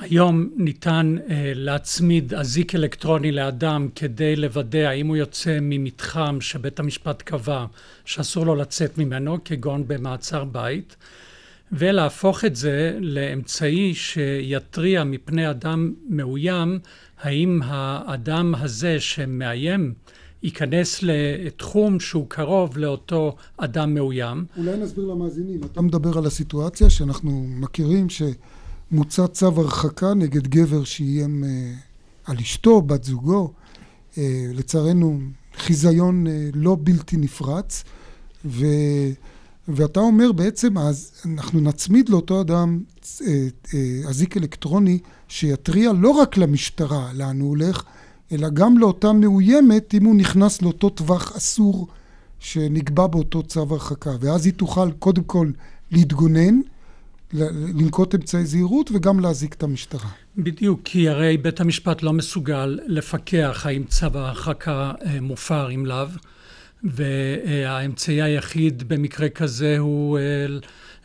[0.00, 7.22] היום ניתן uh, להצמיד אזיק אלקטרוני לאדם כדי לוודא האם הוא יוצא ממתחם שבית המשפט
[7.22, 7.66] קבע
[8.04, 10.96] שאסור לו לצאת ממנו, כגון במעצר בית,
[11.72, 16.78] ולהפוך את זה לאמצעי שיתריע מפני אדם מאוים,
[17.22, 19.94] האם האדם הזה שמאיים
[20.42, 24.44] ייכנס לתחום שהוא קרוב לאותו אדם מאוים.
[24.56, 28.22] אולי נסביר למאזינים, אתה מדבר על הסיטואציה שאנחנו מכירים ש...
[28.90, 31.72] מוצא צו הרחקה נגד גבר שאיים אה,
[32.24, 33.52] על אשתו, בת זוגו.
[34.18, 35.20] אה, לצערנו,
[35.56, 37.84] חיזיון אה, לא בלתי נפרץ.
[38.44, 38.66] ו...
[39.68, 42.80] ואתה אומר בעצם, אז אנחנו נצמיד לאותו אדם
[44.08, 47.82] אזיק אלקטרוני שיתריע לא רק למשטרה לאן הוא הולך,
[48.32, 51.86] אלא גם לאותה מאוימת אם הוא נכנס לאותו טווח אסור
[52.38, 54.10] שנקבע באותו צו הרחקה.
[54.20, 55.50] ואז היא תוכל קודם כל
[55.90, 56.60] להתגונן,
[57.32, 60.08] לנקוט אמצעי זהירות וגם להזיק את המשטרה.
[60.36, 66.06] בדיוק, כי הרי בית המשפט לא מסוגל לפקח האם צו ההרחקה אה, מופר אם לאו,
[66.84, 70.22] והאמצעי היחיד במקרה כזה הוא אה,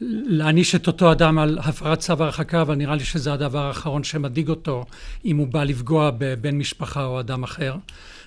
[0.01, 4.49] להעניש את אותו אדם על הפרת צו הרחקה, אבל נראה לי שזה הדבר האחרון שמדאיג
[4.49, 4.85] אותו,
[5.25, 7.75] אם הוא בא לפגוע בבן משפחה או אדם אחר.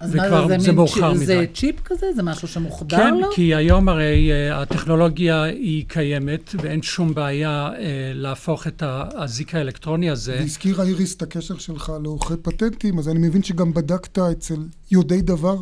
[0.00, 1.26] אז וכבר מה זה, זה מאוחר מדי.
[1.26, 2.06] זה צ'יפ כזה?
[2.16, 3.28] זה משהו שמוחדר כן, לו?
[3.30, 7.78] כן, כי היום הרי uh, הטכנולוגיה היא קיימת, ואין שום בעיה uh,
[8.14, 10.36] להפוך את האזיק האלקטרוני הזה.
[10.40, 14.58] והזכירה איריס את הקשר שלך לעורכי פטנטים, אז אני מבין שגם בדקת אצל
[14.90, 15.56] יודעי דבר.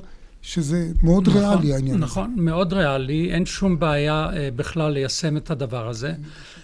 [0.47, 2.33] שזה מאוד נכון, ריאלי העניין נכון, הזה.
[2.33, 6.13] נכון, מאוד ריאלי, אין שום בעיה uh, בכלל ליישם את הדבר הזה.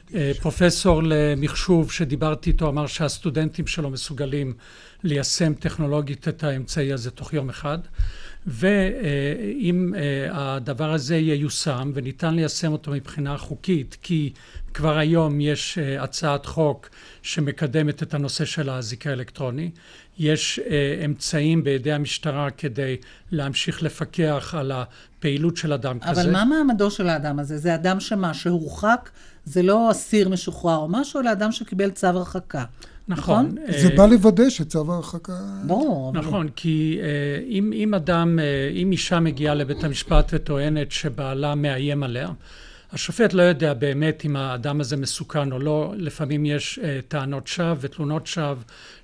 [0.09, 4.55] Uh, פרופסור למחשוב שדיברתי איתו אמר שהסטודנטים שלו מסוגלים
[5.05, 7.79] ליישם טכנולוגית את האמצעי הזה תוך יום אחד.
[8.47, 9.99] ואם uh,
[10.33, 14.33] הדבר הזה ייושם וניתן ליישם אותו מבחינה חוקית, כי
[14.75, 16.89] כבר היום יש uh, הצעת חוק
[17.23, 19.71] שמקדמת את הנושא של האזיק האלקטרוני,
[20.19, 22.97] יש uh, אמצעים בידי המשטרה כדי
[23.33, 26.23] להמשיך לפקח על הפעילות של אדם אבל כזה.
[26.23, 27.59] אבל מה מעמדו של האדם הזה?
[27.59, 29.11] זה אדם שמה, שהורחק?
[29.45, 32.65] זה לא אסיר משוחרר או משהו, אלא אדם שקיבל צו הרחקה.
[33.09, 33.47] נכון?
[33.47, 33.79] נכון?
[33.81, 35.39] זה בא לוודא שצו ההרחקה...
[35.67, 36.13] ברור.
[36.13, 38.39] נכון, כי uh, אם, אם אדם,
[38.83, 42.29] אם אישה מגיעה לבית המשפט וטוענת שבעלה מאיים עליה,
[42.93, 47.75] השופט לא יודע באמת אם האדם הזה מסוכן או לא, לפעמים יש uh, טענות שווא
[47.81, 48.55] ותלונות שווא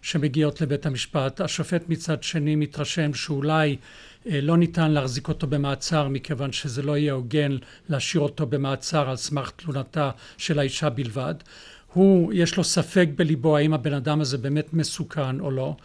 [0.03, 1.41] שמגיעות לבית המשפט.
[1.41, 7.13] השופט מצד שני מתרשם שאולי uh, לא ניתן להחזיק אותו במעצר מכיוון שזה לא יהיה
[7.13, 7.57] הוגן
[7.89, 11.35] להשאיר אותו במעצר על סמך תלונתה של האישה בלבד.
[11.93, 15.77] הוא, יש לו ספק בליבו האם הבן אדם הזה באמת מסוכן או לא,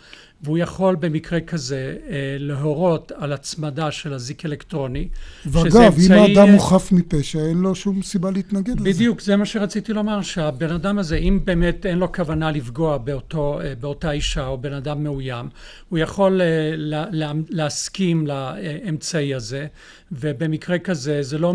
[0.43, 5.07] והוא יכול במקרה כזה אה, להורות על הצמדה של אזיק אלקטרוני.
[5.45, 6.05] ואגב, אמצעי...
[6.07, 8.89] אם האדם הוא חף מפשע, אין לו שום סיבה להתנגד לזה.
[8.89, 13.61] בדיוק, זה מה שרציתי לומר, שהבן אדם הזה, אם באמת אין לו כוונה לפגוע באותו,
[13.61, 15.49] אה, באותה אישה או בן אדם מאוים,
[15.89, 19.67] הוא יכול אה, לה, לה, להסכים לאמצעי הזה,
[20.11, 21.53] ובמקרה כזה זה לא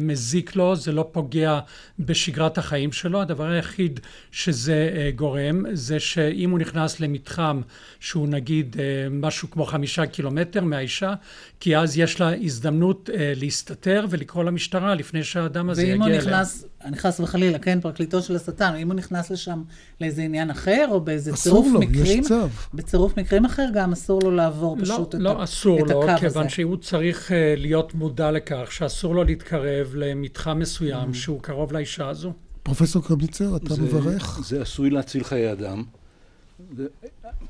[0.00, 1.58] מזיק לו, זה לא פוגע
[1.98, 3.20] בשגרת החיים שלו.
[3.20, 4.00] הדבר היחיד
[4.32, 7.60] שזה גורם, זה שאם הוא נכנס למתחם
[8.00, 8.76] שהוא שהוא נגיד
[9.10, 11.14] משהו כמו חמישה קילומטר מהאישה,
[11.60, 16.04] כי אז יש לה הזדמנות להסתתר ולקרוא למשטרה לפני שהאדם הזה יגיע אליה.
[16.06, 19.62] ואם הוא נכנס, נכנס וחלילה, כן, פרקליטו של השטן, אם הוא נכנס לשם
[20.00, 22.40] לאיזה עניין אחר, או באיזה צירוף לו, מקרים, יש צו.
[22.74, 26.02] בצירוף מקרים אחר גם אסור לו לעבור פשוט לא, את, לא ה, אסור את לו,
[26.10, 26.54] הקו כיוון הזה.
[26.54, 32.32] שהוא צריך להיות מודע לכך שאסור לו להתקרב למתחם מסוים שהוא קרוב לאישה הזו.
[32.62, 34.40] פרופסור קרמניצר, אתה זה- מברך?
[34.44, 35.82] זה עשוי להציל חיי אדם.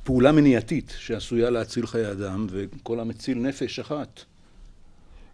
[0.06, 4.20] פעולה מניעתית שעשויה להציל חיי אדם, וכל המציל נפש אחת.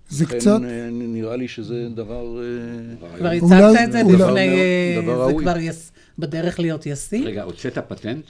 [0.08, 2.40] זה לכן, קצת- אה, נראה לי שזה דבר...
[2.42, 4.34] אה, כבר הצגת את זה אה, דבר
[5.06, 5.44] זה ראוי.
[5.44, 7.24] כבר יס, בדרך להיות ישים?
[7.24, 8.24] רגע, הוצאת פטנט?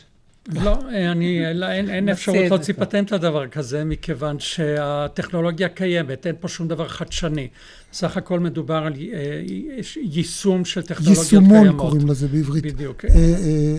[0.55, 0.79] לא,
[1.13, 2.75] אני, אין, אין, אין אפשרות להוציא.
[2.75, 7.49] פטנט לדבר כזה, מכיוון שהטכנולוגיה קיימת, אין פה שום דבר חדשני.
[7.93, 9.43] סך הכל מדובר על אה,
[10.03, 11.81] יישום של טכנולוגיות יישומון קיימות.
[11.81, 12.65] קוראים לזה בעברית.
[12.65, 13.05] בדיוק.
[13.05, 13.25] אה, אה,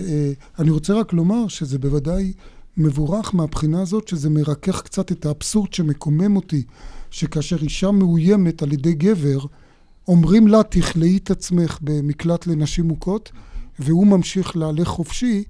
[0.08, 2.32] אה, אני רוצה רק לומר שזה בוודאי
[2.76, 6.62] מבורך מהבחינה הזאת, שזה מרכך קצת את האבסורד שמקומם אותי,
[7.10, 9.38] שכאשר אישה מאוימת על ידי גבר,
[10.08, 13.32] אומרים לה, תכלאי את עצמך במקלט לנשים מוכות,
[13.78, 15.44] והוא ממשיך להלך חופשי,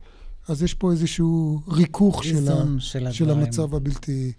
[0.48, 3.30] אז יש פה איזשהו ריכוך של, ה, של של.
[3.30, 4.32] המצב הבלתי...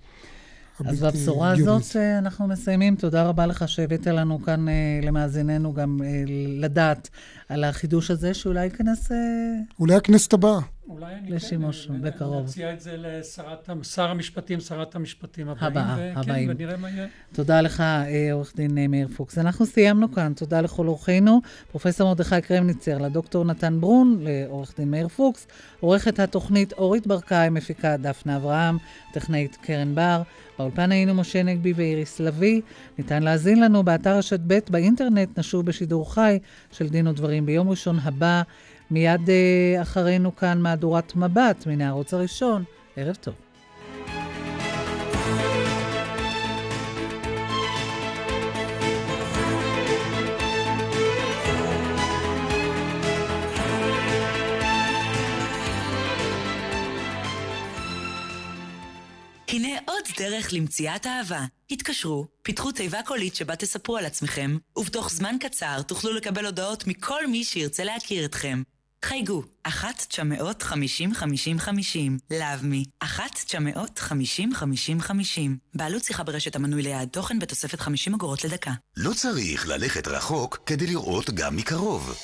[0.85, 1.51] אז בבשורה.
[1.51, 2.95] הזאת אה, אנחנו מסיימים.
[2.95, 6.23] תודה רבה לך שהבאת לנו כאן, אה, למאזיננו, גם אה,
[6.59, 7.09] לדעת
[7.49, 9.11] על החידוש הזה, שאולי ייכנס
[9.79, 10.59] אולי הכנסת הבאה.
[10.89, 12.43] אולי אני לשימוש כן, בקרוב.
[12.43, 15.67] נציע את זה לשר המשפטים, שרת המשפטים הבאים.
[15.67, 16.49] הבאה, וכן, הבאים.
[16.51, 17.07] ונראה מה יהיה.
[17.33, 19.37] תודה לך, אה, עורך דין אה, מאיר פוקס.
[19.37, 20.33] אנחנו סיימנו כאן.
[20.35, 25.47] תודה לכל אורחינו, פרופסור מרדכי קרמניצר, לדוקטור נתן ברון, לעורך דין מאיר פוקס,
[25.79, 28.77] עורכת התוכנית אורית ברקאי, מפיקה דפנה אברהם,
[29.13, 30.21] טכנאית קרן בר.
[30.59, 32.61] באולפן היינו משה נגבי ואיריס לביא.
[32.97, 36.39] ניתן להאזין לנו באתר רשת ב' באינטרנט, נשוב בשידור חי
[36.71, 38.41] של דין ודברים ביום ראשון הבא.
[38.91, 42.63] מיד אה, אחרינו כאן מהדורת מבט מן הערוץ הראשון.
[42.95, 43.33] ערב טוב.
[59.47, 61.45] הנה עוד דרך למציאת אהבה.
[61.71, 67.27] התקשרו, פיתחו תיבה קולית שבה תספרו על עצמכם, ובתוך זמן קצר תוכלו לקבל הודעות מכל
[67.27, 68.61] מי שירצה להכיר אתכם.
[69.07, 69.71] חייגו, 1-950-5050,
[72.31, 73.07] לאבמי, 1-950-5050.
[75.73, 78.71] בעלות שיחה ברשת המנוי ליד תוכן בתוספת 50 אגורות לדקה.
[78.97, 82.15] לא צריך ללכת רחוק כדי לראות גם מקרוב.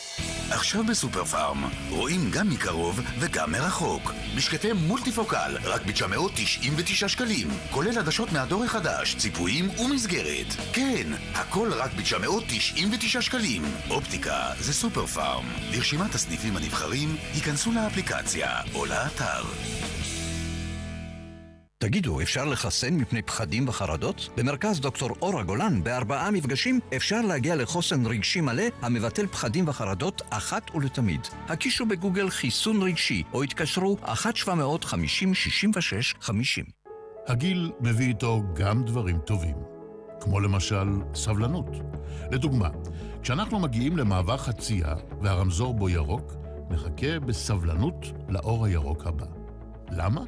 [0.49, 4.11] עכשיו בסופר פארם, רואים גם מקרוב וגם מרחוק.
[4.35, 10.47] משקפי מולטיפוקל, רק ב-999 שקלים, כולל עדשות מהדור החדש, ציפויים ומסגרת.
[10.73, 13.63] כן, הכל רק ב-999 שקלים.
[13.89, 15.45] אופטיקה זה סופר פארם.
[15.71, 19.43] לרשימת הסניפים הנבחרים, היכנסו לאפליקציה או לאתר.
[21.77, 24.29] תגידו, אפשר לחסן מפני פחדים וחרדות?
[24.37, 30.75] במרכז דוקטור אורה גולן, בארבעה מפגשים, אפשר להגיע לחוסן רגשי מלא המבטל פחדים וחרדות אחת
[30.75, 31.21] ולתמיד.
[31.47, 34.09] הקישו בגוגל חיסון רגשי, או התקשרו 1-750-66-50.
[37.27, 39.55] הגיל מביא איתו גם דברים טובים,
[40.21, 41.67] כמו למשל סבלנות.
[42.31, 42.69] לדוגמה,
[43.21, 46.40] כשאנחנו מגיעים למעבר חצייה והרמזור בו ירוק,
[46.71, 49.25] נחכה בסבלנות לאור הירוק הבא.
[49.91, 50.21] למה?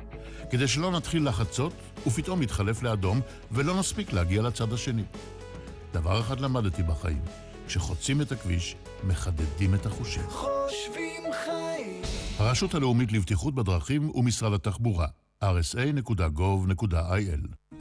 [0.49, 1.73] כדי שלא נתחיל לחצות
[2.07, 3.21] ופתאום יתחלף לאדום
[3.51, 5.03] ולא נספיק להגיע לצד השני.
[5.93, 7.21] דבר אחד למדתי בחיים,
[7.67, 10.23] כשחוצים את הכביש, מחדדים את החושים.
[10.29, 12.01] חושבים חיים.
[12.37, 15.07] הרשות הלאומית לבטיחות בדרכים ומשרד התחבורה,
[15.43, 16.83] rsa.gov.il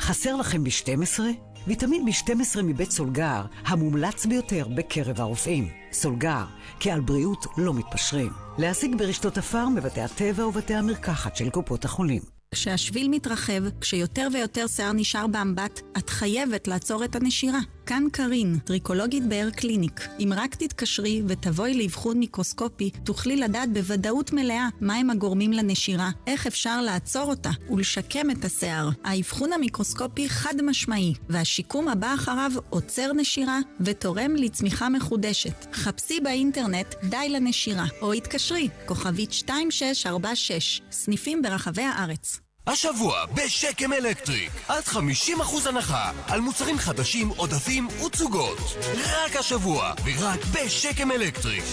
[0.01, 1.21] חסר לכם ב-12?
[1.67, 5.69] ויטמין B12 מבית סולגר, המומלץ ביותר בקרב הרופאים.
[5.93, 6.45] סולגר,
[6.81, 8.33] כי על בריאות לא מתפשרים.
[8.59, 12.23] להשיג ברשתות הפארם בבתי הטבע ובתי המרקחת של קופות החולים.
[12.55, 17.59] כשהשביל מתרחב, כשיותר ויותר שיער נשאר באמבט, את חייבת לעצור את הנשירה.
[17.87, 20.09] כאן קארין, טריקולוגית באר קליניק.
[20.21, 26.81] אם רק תתקשרי ותבואי לאבחון מיקרוסקופי, תוכלי לדעת בוודאות מלאה מהם הגורמים לנשירה, איך אפשר
[26.81, 28.89] לעצור אותה ולשקם את השיער.
[29.05, 35.67] האבחון המיקרוסקופי חד משמעי, והשיקום הבא אחריו עוצר נשירה ותורם לצמיחה מחודשת.
[35.73, 42.42] חפשי באינטרנט די לנשירה, או התקשרי, כוכבית 2646, סניפים ברחבי הארץ.
[42.67, 48.59] השבוע בשקם אלקטריק, עד 50% הנחה על מוצרים חדשים, עודפים ותצוגות.
[48.95, 51.65] רק השבוע, ורק בשקם אלקטריק.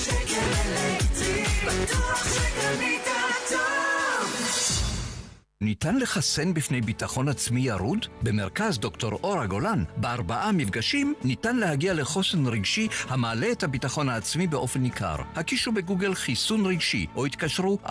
[5.61, 8.05] ניתן לחסן בפני ביטחון עצמי ירוד?
[8.21, 14.81] במרכז דוקטור אורה גולן, בארבעה מפגשים, ניתן להגיע לחוסן רגשי המעלה את הביטחון העצמי באופן
[14.81, 15.15] ניכר.
[15.35, 17.89] הקישו בגוגל חיסון רגשי, או התקשרו 1-750-66-50.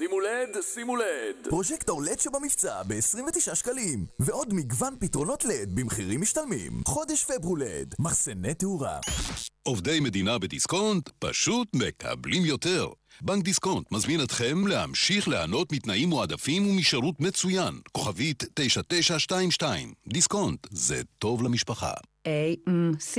[0.00, 1.48] LED, שימו LED.
[1.48, 6.72] פרוג'קטור LED שבמבצע ב-29 שקלים, ועוד מגוון פתרונות LED במחירים משתלמים.
[6.86, 8.98] חודש פברו LED, מחסני תאורה.
[9.62, 12.88] עובדי מדינה בדיסקונט פשוט מקבלים יותר.
[13.20, 17.80] בנק דיסקונט מזמין אתכם להמשיך ליהנות מתנאים מועדפים ומשירות מצוין.
[17.92, 19.92] כוכבית 9922.
[20.08, 21.92] דיסקונט, זה טוב למשפחה.
[22.26, 23.18] A, C,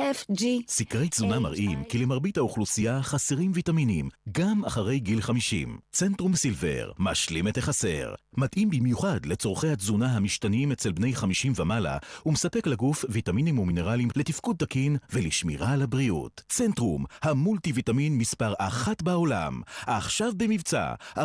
[0.00, 0.42] F, G.
[0.68, 5.78] סקרי תזונה מראים כי למרבית האוכלוסייה חסרים ויטמינים, גם אחרי גיל 50.
[5.92, 8.14] צנטרום סילבר, משלים את החסר.
[8.36, 14.96] מתאים במיוחד לצורכי התזונה המשתנים אצל בני 50 ומעלה, ומספק לגוף ויטמינים ומינרלים לתפקוד תקין
[15.12, 16.42] ולשמירה על הבריאות.
[16.48, 19.60] צנטרום, המולטי ויטמין מספר אחת בעולם.
[19.86, 21.20] עכשיו במבצע, 40%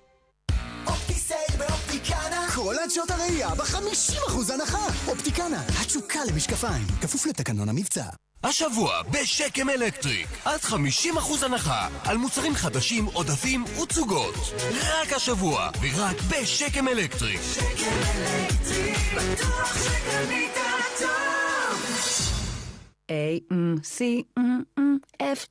[2.56, 4.88] כל עד הראייה ב-50% הנחה.
[5.08, 8.06] אופטיקנה, התשוקה למשקפיים, כפוף לתקנון המבצע.
[8.44, 10.76] השבוע בשקם אלקטריק, עד 50%
[11.46, 14.36] הנחה על מוצרים חדשים, עודפים ותצוגות.
[14.84, 17.40] רק השבוע, ורק בשקם אלקטריק.
[17.42, 17.92] שקם
[18.26, 20.52] אלקטריק, בטוח שקנית
[21.00, 21.82] טוב.
[23.12, 23.14] A,
[23.84, 24.02] C,
[24.40, 24.85] F,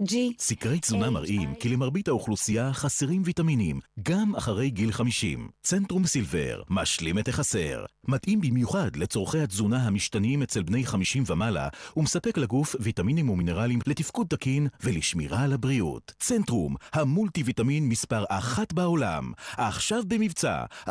[0.02, 0.14] G.
[0.38, 5.48] סקרי תזונה מראים כי למרבית האוכלוסייה חסרים ויטמינים, גם אחרי גיל 50.
[5.62, 7.84] צנטרום סילבר, משלים את החסר.
[8.08, 14.68] מתאים במיוחד לצורכי התזונה המשתנים אצל בני 50 ומעלה, ומספק לגוף ויטמינים ומינרלים לתפקוד תקין
[14.82, 16.12] ולשמירה על הבריאות.
[16.18, 19.32] צנטרום, המולטי ויטמין מספר אחת בעולם.
[19.56, 20.90] עכשיו במבצע, 40%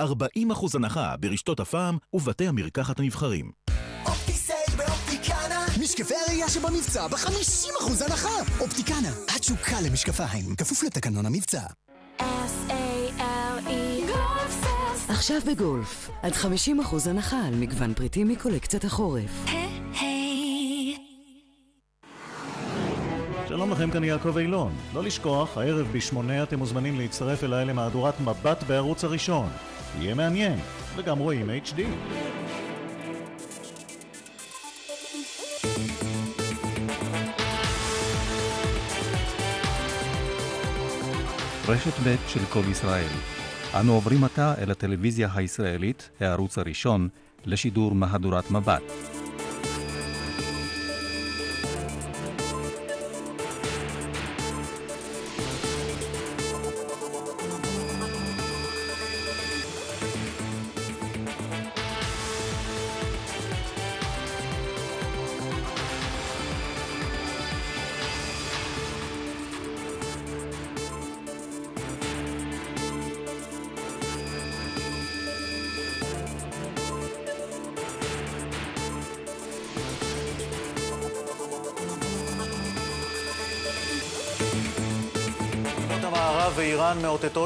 [0.73, 3.51] הנחה ברשתות הפעם ובתי המרקחת הנבחרים.
[5.81, 8.29] משקפי הראייה שבמבצע ב-50% הנחה!
[8.59, 11.61] אופטיקנה, התשוקה למשקפיים, כפוף לתקנון המבצע.
[15.09, 19.45] עכשיו בגולף, עד 50% הנחה על מגוון פריטים מקולקציית החורף.
[23.47, 24.73] שלום לכם, כאן יעקב אילון.
[24.93, 29.49] לא לשכוח, הערב בשמונה אתם מוזמנים להצטרף אליי למהדורת מבט בערוץ הראשון.
[29.99, 30.59] יהיה מעניין,
[30.95, 31.81] וגם רואים HD.
[41.67, 43.09] רשת ב' של כל ישראל.
[43.79, 47.09] אנו עוברים עתה אל הטלוויזיה הישראלית, הערוץ הראשון,
[47.45, 49.12] לשידור מהדורת מבט.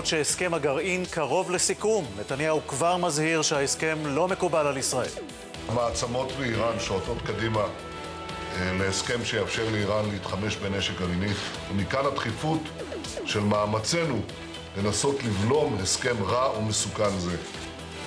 [0.07, 2.05] שהסכם הגרעין קרוב לסיכום.
[2.19, 5.09] נתניהו כבר מזהיר שההסכם לא מקובל על ישראל.
[5.67, 11.31] המעצמות ואיראן שועטות קדימה אה, להסכם שיאפשר לאיראן להתחמש בנשק גרעיני,
[11.71, 12.61] ומכאן הדחיפות
[13.25, 14.19] של מאמצינו
[14.77, 17.37] לנסות לבלום הסכם רע ומסוכן זה.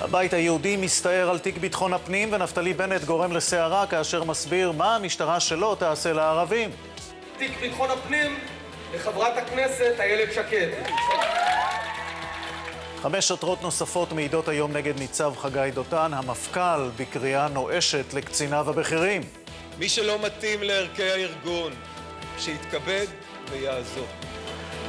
[0.01, 5.41] הבית היהודי מסתער על תיק ביטחון הפנים, ונפתלי בנט גורם לסערה כאשר מסביר מה המשטרה
[5.41, 6.71] שלו תעשה לערבים.
[7.39, 8.39] תיק ביטחון הפנים
[8.95, 10.69] לחברת הכנסת איילת שקד.
[13.03, 19.23] חמש שוטרות נוספות מעידות היום נגד ניצב חגי דותן, המפכ"ל בקריאה נואשת לקציניו הבכירים.
[19.79, 21.73] מי שלא מתאים לערכי הארגון,
[22.39, 23.07] שיתכבד
[23.51, 24.07] ויעזור.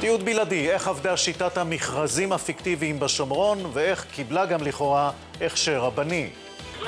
[0.00, 5.10] תיעוד בלעדי, איך עבדה שיטת המכרזים הפיקטיביים בשומרון, ואיך קיבלה גם לכאורה
[5.40, 6.30] הכשר רבני.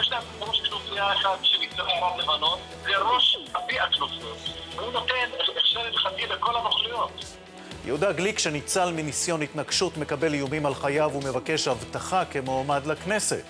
[0.01, 1.85] יש להם ראש כנופיה אחד שנקרא
[2.19, 4.39] לבנון, זה ראש אבי הכנופיות.
[4.81, 7.44] הוא נותן הכשר הלכתי לכל הנוכלויות.
[7.87, 13.43] יהודה גליק, שניצל מניסיון התנגשות, מקבל איומים על חייו ומבקש הבטחה כמועמד לכנסת.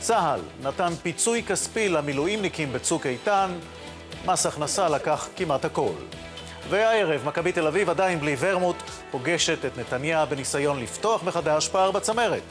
[0.00, 3.50] צה"ל נתן פיצוי כספי למילואימניקים בצוק איתן,
[4.26, 5.92] מס הכנסה לקח כמעט הכל.
[6.68, 8.76] והערב, מכבי תל אביב עדיין בלי ורמוט,
[9.10, 12.42] פוגשת את נתניה בניסיון לפתוח מחדש פער בצמרת.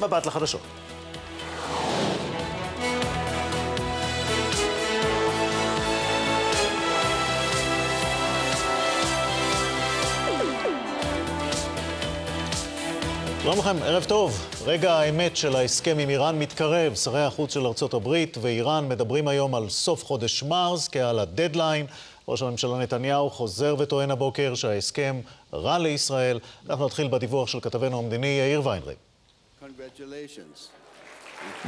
[0.00, 0.81] מבט לחדשות.
[13.42, 14.46] שלום לכם, ערב טוב.
[14.64, 16.94] רגע האמת של ההסכם עם איראן מתקרב.
[16.94, 21.86] שרי החוץ של ארצות הברית ואיראן מדברים היום על סוף חודש מרס כעל הדדליין.
[22.28, 25.20] ראש הממשלה נתניהו חוזר וטוען הבוקר שההסכם
[25.52, 26.38] רע לישראל.
[26.70, 28.94] אנחנו נתחיל בדיווח של כתבנו המדיני יאיר ויינרי.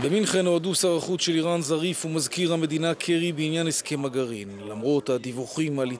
[0.03, 4.61] במינכן הועדו שר החוץ של איראן זריף ומזכיר המדינה קרי בעניין הסכם הגרעין.
[4.69, 5.91] למרות הדיווחים על